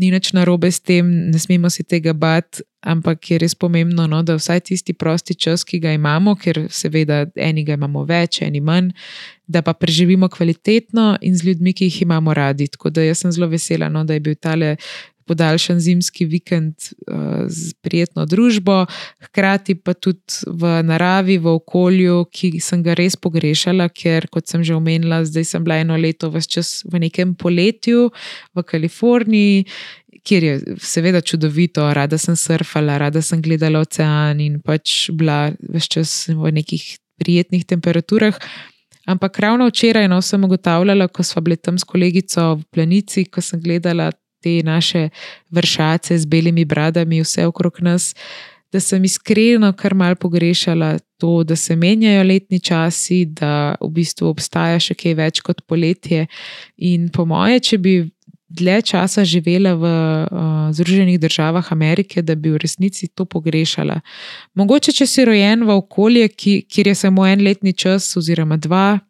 [0.00, 4.22] ni nič narobe s tem, ne smemo se tega bati, ampak je res pomembno, no,
[4.26, 8.90] da vsaj tisti prosti čas, ki ga imamo, ker seveda enega imamo več, eni manj,
[9.46, 12.68] da pa preživimo kvalitetno in z ljudmi, ki jih imamo radi.
[12.72, 14.76] Tako da jaz sem zelo vesela, no, da je bil tale.
[15.22, 16.74] Podaljšan zimski vikend
[17.06, 18.80] uh, z prijetno družbo,
[19.28, 24.66] hkrati pa tudi v naravi, v okolju, ki sem ga res pogrešala, ker, kot sem
[24.66, 28.10] že omenila, zdaj sem bila eno leto vse čas v nekem poletju
[28.50, 29.62] v Kaliforniji
[30.26, 35.88] kjer je seveda čudovito, rada sem surfala, rada sem gledala ocean in pač bila vse
[35.88, 36.84] čas v nekih
[37.18, 38.38] prijetnih temperaturah.
[39.06, 43.42] Ampak ravno včeraj no, sem ugotavljala, ko smo bili tam s kolegico v planici, ko
[43.42, 45.08] sem gledala te naše
[45.50, 48.14] vršace z belimi bradami, vse okrog nas,
[48.72, 54.30] da sem iskreno kar mal pogrešala to, da se menjajo letni časi, da v bistvu
[54.30, 56.26] obstaja še kaj več kot poletje.
[56.78, 57.94] In po moje, če bi
[58.52, 64.00] dlje časa živela v uh, Združenih državah Amerike, da bi v resnici to pogrešala.
[64.54, 69.00] Mogoče, če si rojen v okolje, ki, kjer je samo en letni čas, oziroma dva,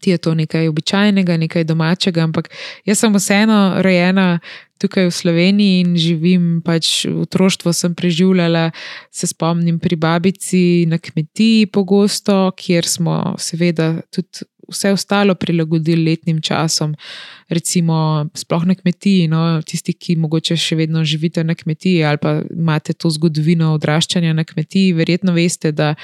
[0.00, 2.50] ti je to nekaj običajnega, nekaj domačega, ampak
[2.84, 4.38] jaz sem vseeno rojena.
[4.82, 8.72] Tukaj v Sloveniji in živim, pač v otroštvu sem preživljala,
[9.14, 16.40] se spomnim pri babici na kmetiji, pogosto, kjer smo, seveda, tudi vse ostalo prilagodili letnim
[16.42, 16.94] časom,
[17.48, 19.28] recimo, sploh na kmetiji.
[19.28, 24.34] No, tisti, ki morda še vedno živite na kmetiji ali pa imate to zgodovino odraščanja
[24.34, 25.94] na kmetiji, verjetno veste, da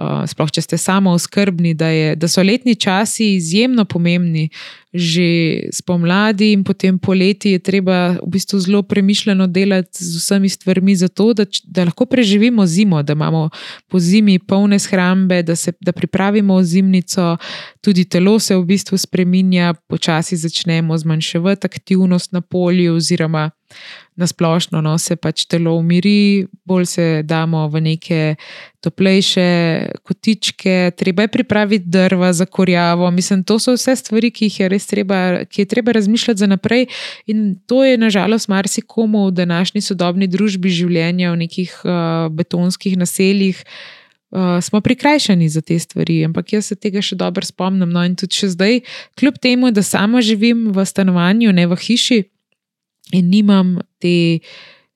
[0.00, 4.48] sploh če ste samo oskrbni, da, je, da so letni časi izjemno pomembni.
[4.90, 10.96] Že spomladi in potem poleti je treba v bistvu zelo premišljeno delati z vsemi stvarmi,
[10.98, 13.50] zato da, da lahko preživimo zimo, da imamo
[13.86, 17.36] po zimi polne shrambe, da, se, da pripravimo zimnico,
[17.80, 23.50] tudi telo se v bistvu spreminja, počasi začnemo zmanjševati aktivnost na polju, oziroma
[24.20, 28.20] na splošno no, se pač telo umiri, bolj se damo v neke
[28.84, 29.48] toplejše
[30.04, 33.10] kotičke, treba je pripraviti drva za korjavo.
[33.10, 36.48] Mislim, to so vse stvari, ki jih je res treba, ki je treba razmišljati za
[36.50, 36.86] naprej.
[37.26, 43.64] In to je nažalost marsikomu v današnji sodobni družbi življenja v nekih uh, betonskih naseljih.
[44.30, 47.88] Uh, smo prikrajšani za te stvari, ampak jaz se tega še dobro spomnim.
[47.90, 48.82] No, in tudi zdaj,
[49.18, 52.20] kljub temu, da sama živim v stanovanju, ne v hiši,
[53.12, 54.38] in nimam te,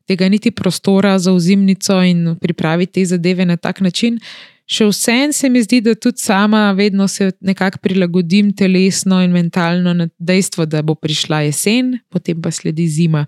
[0.06, 4.18] tega niti prostora za ozimnico in pripraviti te zadeve na tak način.
[4.64, 9.92] Še vsem se mi zdi, da tudi sama vedno se nekako prilagodim telesno in mentalno
[9.92, 13.26] na dejstvo, da bo prišla jesen, potem pa sledi zima.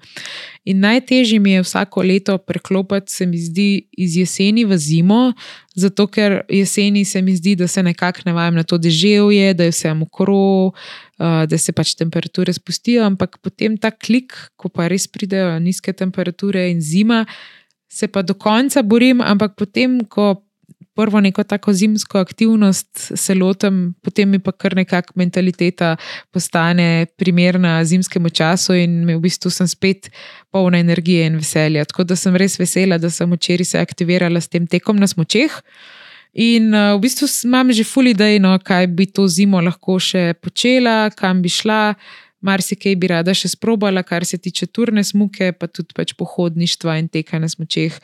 [0.64, 5.34] In najtežje mi je vsako leto preklopiti, se mi zdi, iz jeseni v zimo,
[5.76, 9.76] zato ker jeseni se mi zdi, da se nekako navajam na to deževje, da je
[9.76, 10.72] vse mokro,
[11.18, 16.66] da se pač temperature spustijo, ampak potem ta klik, ko pa res pridejo nizke temperature
[16.70, 17.24] in zima,
[17.88, 20.34] se pa do konca borim, ampak potem, ko
[20.96, 25.96] prvo neko tako zimsko aktivnost se lotim, potem mi pa kar nekako mentaliteta
[26.32, 30.08] postane primerna zimskemu času in v bistvu sem spet
[30.50, 31.84] polna energije in veselja.
[31.84, 35.60] Tako da sem res vesela, da sem včeraj se aktivirala s tem tekom na smočeh.
[36.36, 40.34] In uh, v bistvu imam že fully idej, no, kaj bi to zimo lahko še
[40.40, 41.96] počela, kam bi šla
[42.46, 47.08] marsikaj bi rada še sprobala, kar se tiče turne smuke, pa tudi pač pohodništva in
[47.12, 47.96] teka na smočeh.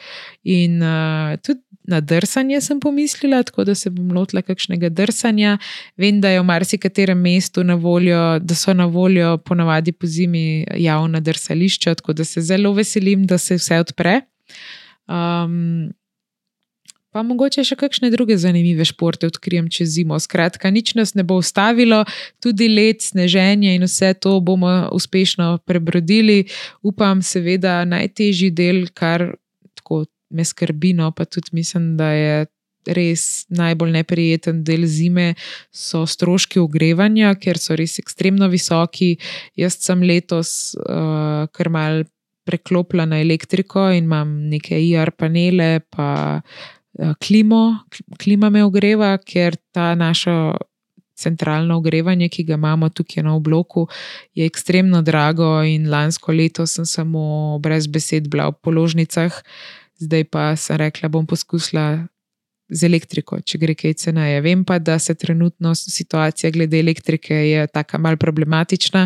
[0.49, 5.57] In uh, tudi na drsanje sem pomislila, tako da se bom lotila kakšnega drsanja.
[5.99, 10.63] Vem, da je v marsikaterem mestu na voljo, da so na voljo ponavadi po zimi
[10.79, 14.21] javna drsališča, tako da se zelo veselim, da se vse odpre.
[15.11, 15.91] Um,
[17.13, 20.17] Pa mogoče še kakšne druge zanimive športe odkrijem čez zimo.
[20.17, 22.07] Skratka, nič nas ne bo ustavilo,
[22.41, 26.47] tudi let, sneženje in vse to bomo uspešno prebrodili.
[26.81, 29.29] Upam, seveda, najtežji del, kar
[29.77, 32.35] tako me skrbi, no pa tudi mislim, da je.
[32.83, 35.37] Res najbolj neprijeten del zime
[35.71, 39.13] so stroški ogrevanja, ker so res ekstremno visoki.
[39.55, 42.03] Jaz sem letos uh, kar mal
[42.43, 46.11] preklopila na elektriko in imam neke IR panele, pa
[46.43, 46.82] Eh,
[47.21, 47.79] klimo,
[48.21, 50.57] klima me ogreva, ker ta naša
[51.23, 53.87] centralno ogrevanje, ki ga imamo tukaj na obloku,
[54.35, 59.43] je ekstremno drago in lansko leto sem samo brez besed bila v položnicah,
[60.03, 62.07] zdaj pa sem rekla, bom poskusila.
[62.73, 64.39] Z elektriko, če gre kaj ceneje.
[64.41, 69.03] Vem pa, da se trenutno situacija glede elektrike je tako malce problematična,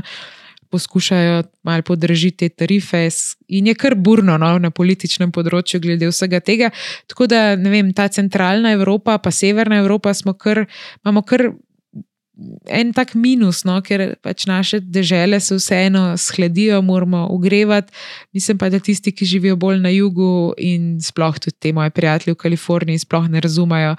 [0.71, 3.09] poskušajo malo podražiti tarife,
[3.49, 6.71] in je kar burno no, na političnem področju, glede vsega tega.
[7.11, 10.67] Tako da, ne vem, ta centralna Evropa, pa severna Evropa, kar,
[11.05, 11.51] imamo kar
[12.69, 17.93] en tak minus, no, ker pač naše države se vseeno shladijo, moramo ogrevati.
[18.33, 22.35] Mislim pa, da tisti, ki živijo bolj na jugu in sploh tudi te moje prijatelje
[22.35, 23.97] v Kaliforniji, sploh ne razumejo.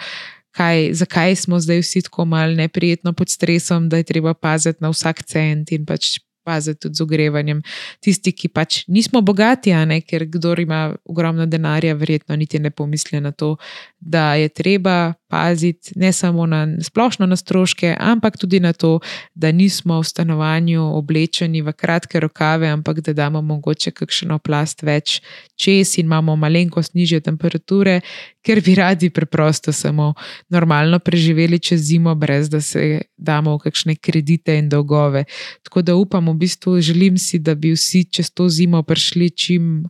[0.58, 4.90] Kaj, zakaj smo zdaj vsi tako malo neprijetno pod stresom, da je treba paziti na
[4.90, 6.18] vsak cent in pač
[6.48, 7.62] paziti tudi z ogrevanjem.
[8.04, 13.20] Tisti, ki pač nismo bogati, ne, ker kdo ima ogromno denarja, verjetno niti ne pomisli
[13.22, 13.56] na to,
[14.00, 19.00] da je treba paziti ne samo na splošno na stroške, ampak tudi na to,
[19.36, 25.22] da nismo v stanovanju oblečeni v kratke rokave, ampak da damo mogoče kakšno plast več
[25.56, 28.00] čez in imamo malenkost nižje temperature,
[28.42, 30.14] ker bi radi preprosto samo
[30.50, 35.26] normalno preživeli čez zimo, brez da se damo v kakšne kredite in dolgove.
[35.64, 39.86] Tako da upam, v bistvu želim si, da bi vsi čez to zimo prišli čim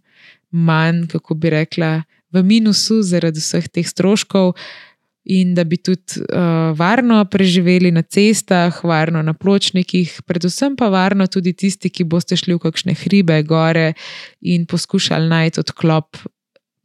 [0.52, 4.56] manj, kako bi rekla, v minusu zaradi vseh teh stroškov
[5.28, 11.28] in da bi tudi uh, varno preživeli na cestah, varno na pločnikih, predvsem pa varno
[11.28, 13.94] tudi tisti, ki boste šli v kakšne hribe, gore
[14.42, 16.18] in poskušali najti odklop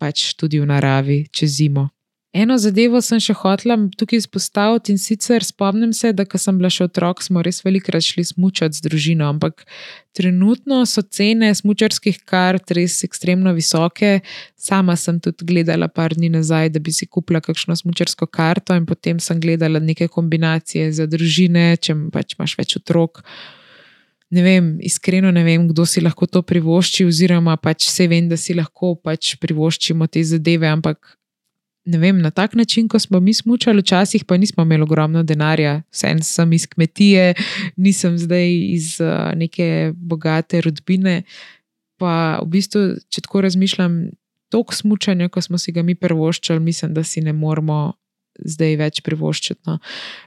[0.03, 1.89] pač tudi v naravi čez zimo.
[2.33, 6.71] Eno zadevo sem še hotela tukaj izpostaviti in sicer spomnim se, da ko sem bila
[6.73, 9.67] še otrok, smo res velikokrat šli smučati z družino, ampak
[10.17, 14.23] trenutno so cene smučarskih kart res ekstremno visoke.
[14.57, 18.89] Sama sem tudi gledala par dni nazaj, da bi si kupila kakšno smučarsko karto in
[18.89, 23.27] potem sem gledala neke kombinacije za družine, če pač imaš več otrok.
[24.33, 28.41] Ne vem, iskreno ne vem, kdo si lahko to privošči, oziroma pač vse vem, da
[28.41, 31.19] si lahko pač privoščimo te zadeve, ampak
[31.85, 35.83] ne vem, na tak način, ko smo mi smučali, včasih pa nismo imeli ogromno denarja,
[35.91, 37.35] vse sem iz kmetije,
[37.77, 41.23] nisem zdaj iz uh, neke bogate rodbine.
[41.99, 43.99] Pa v bistvu, če tako razmišljam,
[44.53, 47.93] tok smučanja, ko smo si ga mi prvoščali, mislim, da si ne moramo
[48.39, 49.61] zdaj več privoščiti.
[49.69, 49.79] No.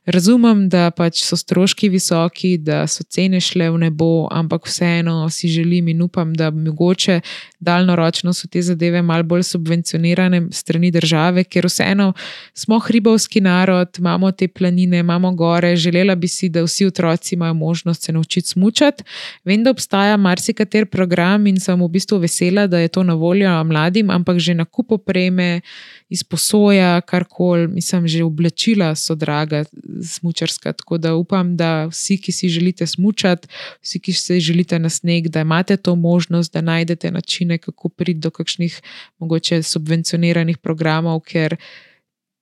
[0.06, 5.50] Razumem, da pač so stroški visoki, da so cene šle v nebo, ampak vseeno si
[5.52, 7.20] želim in upam, da mogoče
[7.65, 12.12] daljnoročno so te zadeve malo bolj subvencionirane strani države, ker vseeno
[12.54, 15.76] smo hribovski narod, imamo te planine, imamo gore.
[15.76, 19.04] Želela bi si, da vsi otroci imajo možnost se naučiti smučati.
[19.46, 23.63] Vem, da obstaja marsikater program in sem v bistvu vesela, da je to na voljo
[23.63, 25.62] mladim, ampak že na kup opreme
[26.10, 29.64] izposoja, karkoli, mislim, že oblačila so draga,
[30.04, 30.74] smočarska.
[30.74, 33.48] Tako da upam, da vsi, ki si želite smučati,
[33.82, 38.20] vsi, ki se želite na sneg, da imate to možnost, da najdete načine, kako priti
[38.20, 38.82] do kakšnih
[39.20, 41.56] mogoče subvencioniranih programov, ker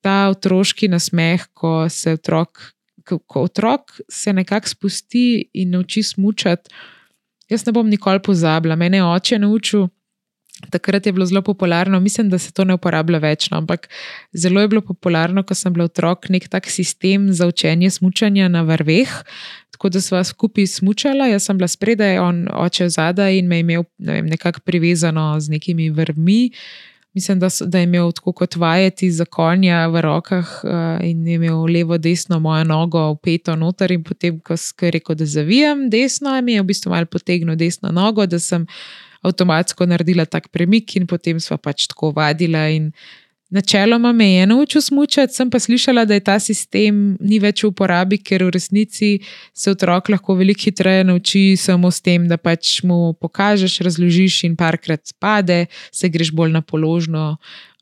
[0.02, 2.74] ta otroški nasmeh, ko se otrok.
[3.04, 6.72] Ko otrok se nekako spusti in nauči smučati,
[7.50, 8.76] jaz ne bom nikoli pozabila.
[8.80, 9.88] Mene je oče naučil,
[10.70, 13.90] Takrat je bilo zelo popularno, mislim, da se to ne uporablja več, no, ampak
[14.34, 18.64] zelo je bilo popularno, ko sem bil otrok, nek tak sistem za učenje smutanja na
[18.68, 19.12] vrveh.
[19.74, 23.68] Tako da smo skupaj smučali, jaz sem bila spredaj, on oče zadaj in me je
[23.68, 26.52] imel ne vem, nekako privezano z nekimi vrvmi.
[27.14, 30.72] Mislim, da, so, da je imel tako kot vajeti za konja v rokah uh,
[31.06, 33.92] in je imel levo, desno mojo nogo upeto noter.
[33.92, 37.92] In potem, ko je rekel, da zavijem desno, mi je v bistvu malo potegnil desno
[37.92, 38.66] nogo, da sem
[39.24, 42.68] avtomatsko naredila tak premik in potem sva pač tako vadila.
[43.54, 47.70] Načeloma me je naučil smučati, sem pa slišala, da je ta sistem ni več v
[47.70, 49.10] uporabi, ker v resnici
[49.54, 54.56] se otrok lahko veliko hitreje nauči samo s tem, da pač mu pokažeš, razložiš in
[54.58, 57.73] parkrat spade, se greš bolj na položno uh,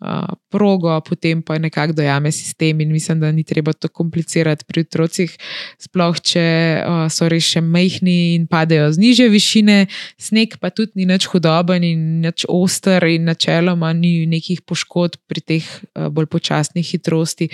[0.50, 2.82] progo, potem pa nekako dojame sistem.
[2.82, 5.36] In mislim, da ni treba to komplicirati pri otrocih,
[5.80, 6.46] sploh če
[6.82, 9.86] uh, so res še mehni in padejo z niže višine.
[10.18, 15.42] Sneg pa tudi ni nič hudoben in nič oster, in načeloma ni nekih poškodb pri
[15.42, 17.52] teh uh, bolj počasnih hitrosti.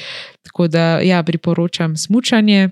[0.47, 2.69] Tako da ja, priporočam smutanje.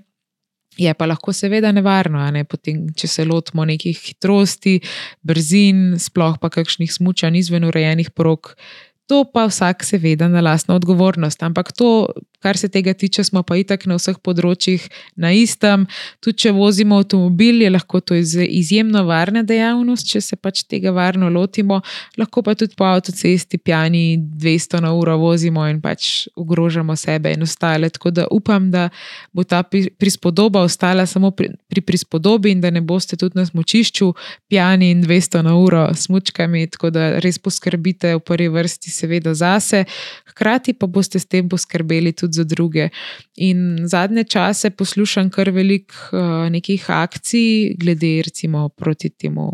[0.75, 2.43] Je pa lahko seveda nevarno, ne?
[2.43, 4.81] Potem, če se lotimo nekih hitrosti,
[5.23, 8.51] brzin, sploh pa kakšnih smučanj izven urejenih prog,
[9.05, 11.43] To pa vsak, seveda, na lastno odgovornost.
[11.43, 14.83] Ampak to, kar se tega tiče, smo pa itak na vseh področjih
[15.15, 15.85] na istem.
[16.23, 21.29] Tudi če vozimo avtomobil, je lahko to izjemno varna dejavnost, če se pač tega varno
[21.29, 21.81] lotimo.
[22.19, 27.45] Lahko pa tudi po avtocesti pijani 200 na uro vozimo in pač ogrožamo sebe in
[27.45, 27.89] ostale.
[27.89, 28.89] Tako da upam, da
[29.33, 34.11] bo ta prispodoba ostala samo pri, pri prispodobi in da ne boste tudi na smočišču
[34.49, 36.67] pijani in 200 na uro s mučkami.
[36.67, 39.85] Tako da res poskrbite v prvi vrsti, seveda, zase.
[40.31, 42.89] Hkrati pa boste s tem poskrbeli tudi za druge.
[43.35, 49.51] In zadnje čase poslušam kar veliko uh, nekih akcij, glede recimo proti temu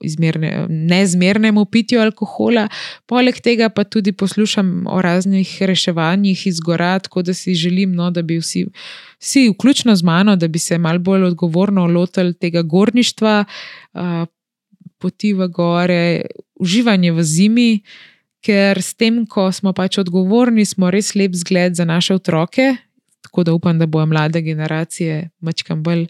[0.00, 2.68] izmerne, nezmernemu pitju alkohola.
[3.06, 8.10] Poleg tega pa tudi poslušam o raznih reševanjih iz gora, tako da si želim, no,
[8.10, 8.66] da bi vsi,
[9.18, 13.44] vsi, vključno z mano, da bi se mal bolj odgovorno lotili tega gorništva,
[14.98, 16.22] poti v gore,
[16.60, 17.80] uživanje v zimi.
[18.44, 22.76] Ker s tem, ko smo pač odgovorni, smo res lep zgled za naše otroke,
[23.26, 26.06] tako da upam, da bojo mlade generacije mačkam bolj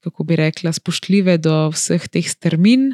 [0.00, 2.92] kako bi rekla, spoštljive do vseh teh strmin.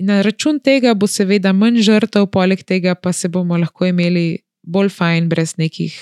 [0.00, 4.90] Na račun tega bo seveda manj žrtev, poleg tega pa se bomo lahko imeli bolj
[4.92, 5.94] fajn, brez nekih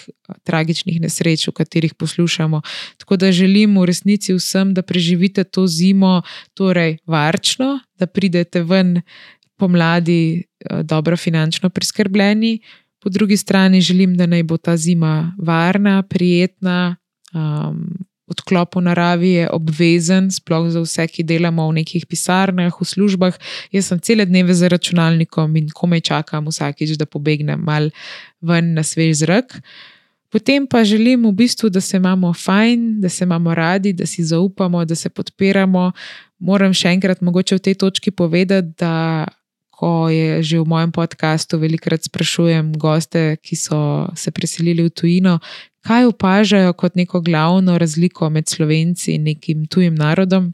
[0.45, 2.61] tragičnih nesreč, o katerih poslušamo.
[2.99, 6.23] Tako da želim v resnici vsem, da preživite to zimo,
[6.55, 9.01] torej varčno, da pridete ven
[9.59, 10.45] pomladi
[10.83, 12.59] dobro finančno priskrbljeni.
[13.03, 16.97] Po drugi strani želim, da naj bo ta zima varna, prijetna,
[17.35, 22.85] um, odklop v naravi je obvezen, sploh za vse, ki delamo v nekih pisarnah, v
[22.85, 23.37] službah.
[23.73, 27.89] Jaz sem cele dneve za računalnikom in komaj čakam vsakič, da pobegnem mal
[28.41, 29.61] ven na svež zrak.
[30.29, 34.25] Potem pa želim v bistvu, da se imamo fajn, da se imamo radi, da si
[34.25, 35.93] zaupamo, da se podpiramo.
[36.39, 39.25] Moram še enkrat mogoče v tej točki povedati, da
[39.79, 45.39] ko je že v mojem podkastu velikokrat sprašujem goste, ki so se preselili v tujino,
[45.87, 50.51] kaj opažajo kot neko glavno razliko med slovenci in nekim tujim narodom.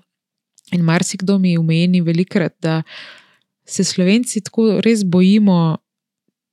[0.77, 2.83] In marsikdo mi umeni velikrat, da
[3.65, 5.79] se slovenci tako res bojimo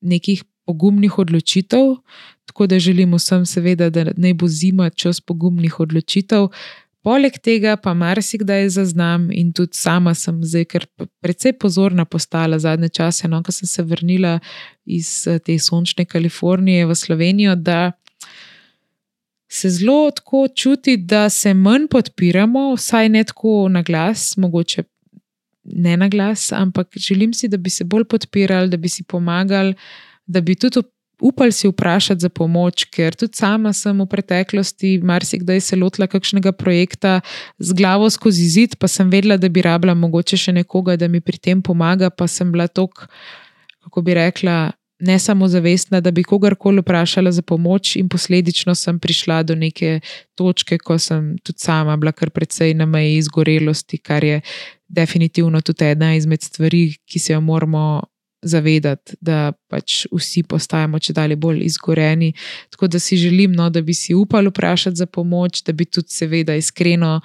[0.02, 2.00] nekih pogumnih odločitev,
[2.48, 6.48] tako da želimo vsem, seveda, da ne bo zima čas pogumnih odločitev.
[7.02, 10.86] Poleg tega pa marsikdaj zaznam, in tudi sama sem zdaj, ker
[11.24, 14.36] precej pozorna postala zadnje čase, no, ko sem se vrnila
[14.86, 15.10] iz
[15.46, 17.92] te sončne Kalifornije v Slovenijo, da
[19.52, 24.84] se zelo tako čuti, da se manj podpiramo, vsaj ne tako na glas, mogoče
[25.64, 29.74] ne na glas, ampak želim si, da bi se bolj podpirali, da bi si pomagali,
[30.26, 30.80] da bi tudi
[31.22, 36.52] upali si vprašati za pomoč, ker tudi sama sem v preteklosti marsikdaj se lotila kakšnega
[36.52, 37.22] projekta
[37.60, 41.22] z glavo skozi zid, pa sem vedela, da bi rabila mogoče še nekoga, da mi
[41.22, 43.08] pri tem pomaga, pa sem bila tok,
[43.86, 49.00] kako bi rekla ne samo zavestna, da bi kogarkoli vprašala za pomoč, in posledično sem
[49.00, 50.00] prišla do neke
[50.36, 54.42] točke, ko sem tudi sama bila kar precej na meji izgorelosti, kar je
[54.88, 58.02] definitivno tudi ena izmed stvari, ki se jo moramo
[58.42, 62.32] zavedati, da pač vsi postajamo če dalje bolj izgoreni.
[62.74, 66.10] Tako da si želim, no, da bi si upali vprašati za pomoč, da bi tudi,
[66.10, 67.20] seveda, iskreno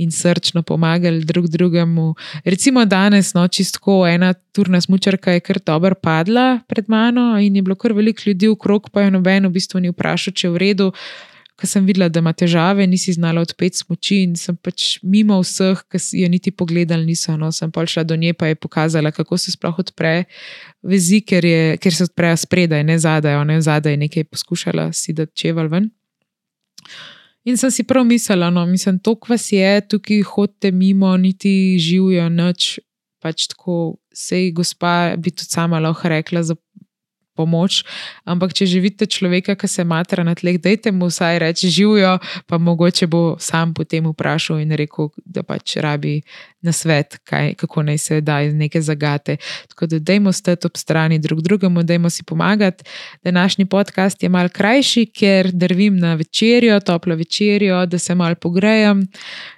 [0.00, 2.14] in srčno pomagali drug drugemu.
[2.44, 7.62] Recimo danes, no, čistko ena turna smočarka je kar dobro padla pred mano in je
[7.62, 10.54] bilo kar veliko ljudi v krog, pa je noben v bistvu ni vprašal, če je
[10.54, 10.92] v redu
[11.60, 15.82] ker sem videla, da ima težave, nisi znala odpeti smoči in sem pač mimo vseh,
[15.92, 17.36] ki jo niti pogledali, niso.
[17.36, 20.24] No, sem pa šla do nje, pa je pokazala, kako se sploh odpre
[20.82, 25.12] vezi, ker, je, ker se odprejo spredaj, ne zadaj, ona je zadaj nekaj poskušala si
[25.12, 25.90] da čeval ven.
[27.44, 32.28] In sem si prav mislila, no, mislim, to kvas je, tukaj hodite mimo, niti živijo
[32.28, 32.78] noč.
[33.20, 36.54] Pač tako, sej gospa bi tudi sama lahko rekla za
[37.40, 37.80] pomoč.
[38.28, 42.60] Ampak, če živite človeka, ki se matra na tleh, dajte mu vsaj reči živijo, pa
[42.60, 46.20] mogoče bo sam potem vprašal in rekel, da pač rabi
[46.62, 49.36] na svet, kaj, kako naj se da iz neke zagate.
[49.68, 52.84] Tako da, dajmo stati ob strani drug drugemu, dajmo si pomagati.
[53.24, 59.06] Današnji podcast je mal krajši, ker drvim na večerjo, toplo večerjo, da se mal pogrejem.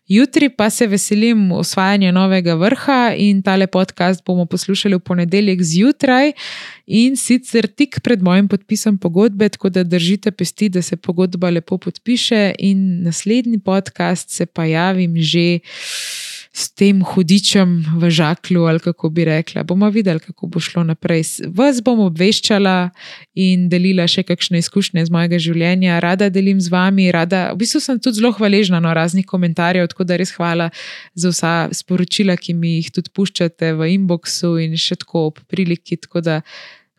[0.06, 6.32] Jutri pa se veselim osvajanja novega vrha in tale podcast bomo poslušali v ponedeljek zjutraj
[6.86, 11.78] in sicer tik pred mojim podpisom pogodbe, tako da držite pesti, da se pogodba lepo
[11.78, 15.58] podpiše in naslednji podcast se pa javim že
[16.52, 19.62] s tem hudičem v žaklju, ali kako bi rekla.
[19.64, 21.24] Bomo videli, kako bo šlo naprej.
[21.48, 22.90] Vas bom obveščala
[23.40, 25.96] in delila še kakšne izkušnje iz mojega življenja.
[26.04, 27.46] Rada delim z vami, rada.
[27.54, 30.68] V bistvu sem tudi zelo hvaležna na raznih komentarjev, tako da res hvala
[31.16, 35.96] za vsa sporočila, ki mi jih tudi puščate v inboxu in še tako ob priliki.
[36.04, 36.40] Tako da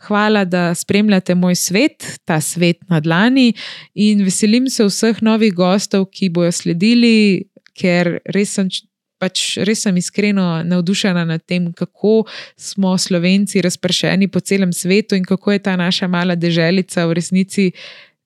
[0.03, 3.53] Hvala, da spremljate moj svet, ta svet na dlani,
[3.95, 7.45] in veselim se vseh novih gostov, ki bojo sledili,
[7.79, 8.67] ker res sem
[9.23, 12.25] pač res sem iskreno navdušena nad tem, kako
[12.59, 17.71] smo Slovenci razpršeni po celem svetu in kako je ta naša mala deželica v resnici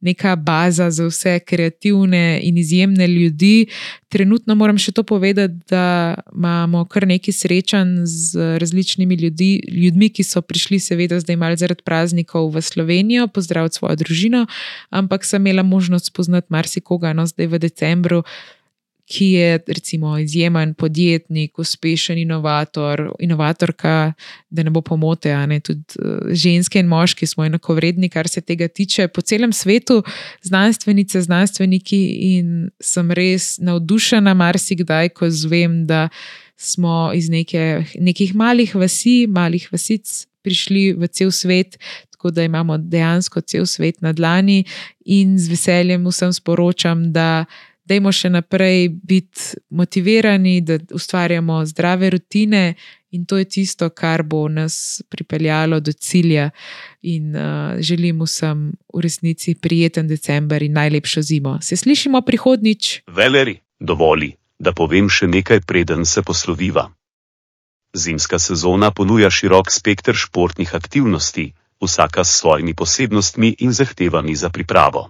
[0.02, 3.66] neka baza za vse kreativne in izjemne ljudi.
[4.10, 10.24] Trenutno moram še to povedati, da imamo kar nekaj srečanj z različnimi ljudi, ljudmi, ki
[10.24, 14.46] so prišli, seveda, zdaj malo zaradi praznikov v Slovenijo, pozdraviti svojo družino,
[14.90, 18.24] ampak sem imela možnost spoznati marsikoga, no zdaj v decembru
[19.08, 24.14] ki je recimo izjemen podjetnik, uspešen inovator, inovatorka,
[24.50, 28.28] da ne bo pomote, a ne tudi uh, ženske in moški smo enako vredni, kar
[28.28, 29.08] se tega tiče.
[29.08, 30.02] Po celem svetu
[30.44, 32.02] znanstvenice, znanstveniki
[32.34, 36.10] in sem res navdušena marsikdaj, ko zvem, da
[36.58, 41.78] smo iz neke, nekih malih vasi, malih vasic prišli v cel svet,
[42.12, 44.66] tako da imamo dejansko cel svet na dlani
[45.06, 47.46] in z veseljem vsem sporočam, da
[47.88, 52.76] dajmo še naprej biti motivirani, da ustvarjamo zdrave rutine
[53.12, 56.50] in to je tisto, kar bo nas pripeljalo do cilja.
[57.02, 61.58] In uh, želim vsem v resnici prijeten decembr in najlepšo zimo.
[61.62, 63.02] Se slišimo prihodnič?
[63.08, 66.90] Veleri, dovoli, da povem še nekaj, preden se posloviva.
[67.96, 75.08] Zimska sezona ponuja širok spekter športnih aktivnosti, vsaka s svojimi posebnostmi in zahtevami za pripravo.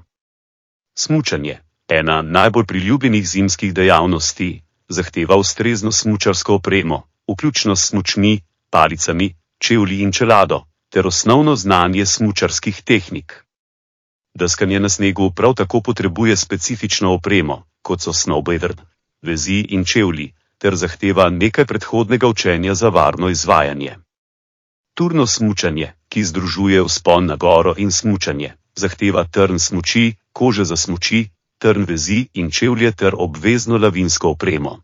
[0.98, 10.02] Smučanje, ena najbolj priljubljenih zimskih dejavnosti, zahteva ustrezno smučarsko opremo, vključno s smučmi, palicami, čevlji
[10.02, 13.44] in čelado, ter osnovno znanje smučarskih tehnik.
[14.34, 18.78] Deskanje na snegu prav tako potrebuje specifično opremo, kot so snowboard,
[19.22, 23.96] vezi in čevlji, ter zahteva nekaj predhodnega učenja za varno izvajanje.
[24.94, 31.30] Turno smučanje, ki združuje vzpon na goro in smučanje, zahteva trn smuči, kože za smuči,
[31.58, 34.82] trn vezi in čevlje ter obvezno lavinsko opremo.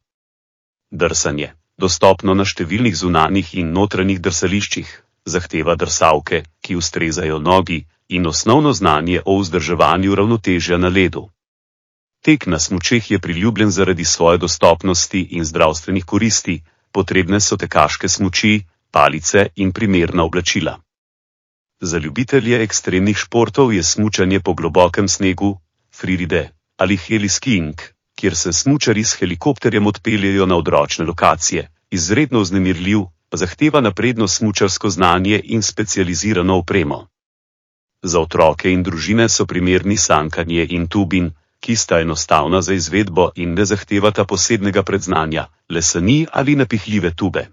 [0.91, 4.89] Drsanje, dostopno na številnih zunanjih in notranjih drsališčih,
[5.26, 11.28] zahteva drsavke, ki ustrezajo nogi in osnovno znanje o vzdrževanju ravnotežja na ledu.
[12.26, 16.61] Tek na smučeh je priljubljen zaradi svoje dostopnosti in zdravstvenih koristi,
[16.91, 20.80] potrebne so tekaške smuči, palice in primerna oblačila.
[21.82, 25.57] Za ljubitelje ekstremnih športov je smučanje po globokem snegu,
[25.91, 26.49] freeride
[26.84, 27.79] ali heliskiing,
[28.15, 34.89] kjer se smučari s helikopterjem odpeljejo na odročne lokacije, izredno vznemirljiv, pa zahteva napredno smučarsko
[34.89, 37.07] znanje in specializirano opremo.
[38.03, 41.31] Za otroke in družine so primerni sankanje in tubin,
[41.63, 47.47] ki sta enostavna za izvedbo in ne zahtevata posebnega predznanja, leseni ali napihljive tube.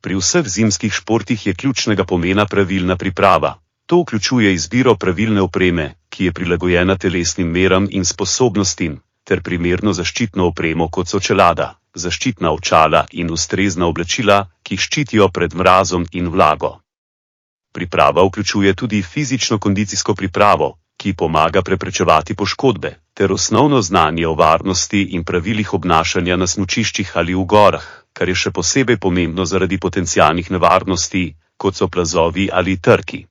[0.00, 3.54] Pri vseh zimskih športih je ključnega pomena pravilna priprava.
[3.86, 8.94] To vključuje izbiro pravilne opreme, ki je prilagojena telesnim meram in sposobnostim,
[9.28, 15.52] ter primerno zaščitno opremo, kot so čelada, zaščitna očala in ustrezna oblačila, ki ščitijo pred
[15.60, 16.70] mrazom in vlago.
[17.76, 25.02] Priprava vključuje tudi fizično kondicijsko pripravo, ki pomaga preprečevati poškodbe, ter osnovno znanje o varnosti
[25.18, 27.86] in pravilih obnašanja na smučiščih ali v gorah,
[28.16, 33.26] kar je še posebej pomembno zaradi potencijalnih nevarnosti, kot so plazovi ali trki.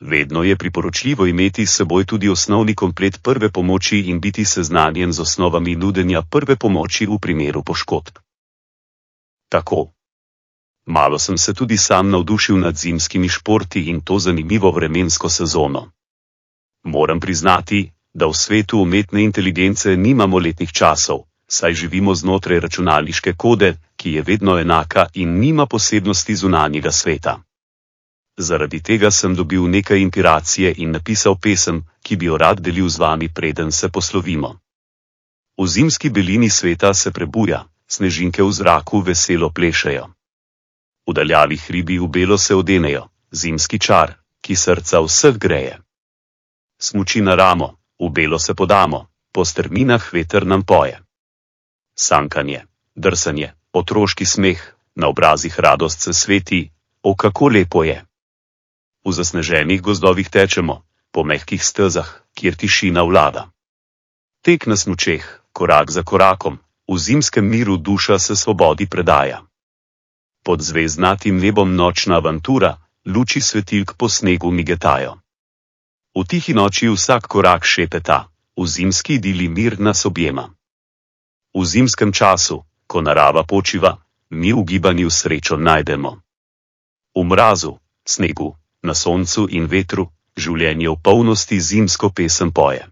[0.00, 5.20] Vedno je priporočljivo imeti s seboj tudi osnovni komplet prve pomoči in biti seznanjen z
[5.20, 8.18] osnovami nudenja prve pomoči v primeru poškodb.
[9.48, 9.92] Tako.
[10.86, 15.90] Malo sem se tudi sam navdušil nad zimskimi športi in to zanimivo vremensko sezono.
[16.84, 23.76] Moram priznati, da v svetu umetne inteligence nimamo letnih časov, saj živimo znotraj računalniške kode,
[23.96, 27.42] ki je vedno enaka in nima posebnosti zunanjega sveta.
[28.40, 32.98] Zaradi tega sem dobil nekaj inspiracije in napisal pesem, ki bi jo rad delil z
[32.98, 34.56] vami, preden se poslovimo.
[35.60, 40.08] V zimski belini sveta se prebuja, snežinke v zraku veselo plešejo.
[41.06, 45.76] V daljavi hribi v belo se odenejo, zimski čar, ki srca vseh greje.
[46.80, 50.96] Smuči na ramo, v belo se podamo, po strminah veter nam poje
[52.00, 52.64] sankanje,
[52.94, 54.60] drsanje, otroški smeh,
[54.94, 56.70] na obrazih radost se sveti,
[57.02, 58.04] o kako lepo je.
[59.04, 63.50] V zasneženih gozdovih tečemo, po mehkih stezah, kjer tišina vlada.
[64.42, 69.42] Tek na smučeh, korak za korakom, v zimskem miru duša se svobodi predaja.
[70.44, 72.76] Pod zvezdnatim nebom nočna avantura,
[73.06, 75.20] luči svetilk po snegu migetajo.
[76.16, 80.50] V tihi noči vsak korak šepeta, v zimski dili mir nas objema.
[81.54, 83.96] V zimskem času, ko narava počiva,
[84.30, 86.12] mi v gibanju srečo najdemo.
[87.14, 92.86] V mrazu, snegu, na soncu in vetru, življenje v polnosti zimsko pesem poje.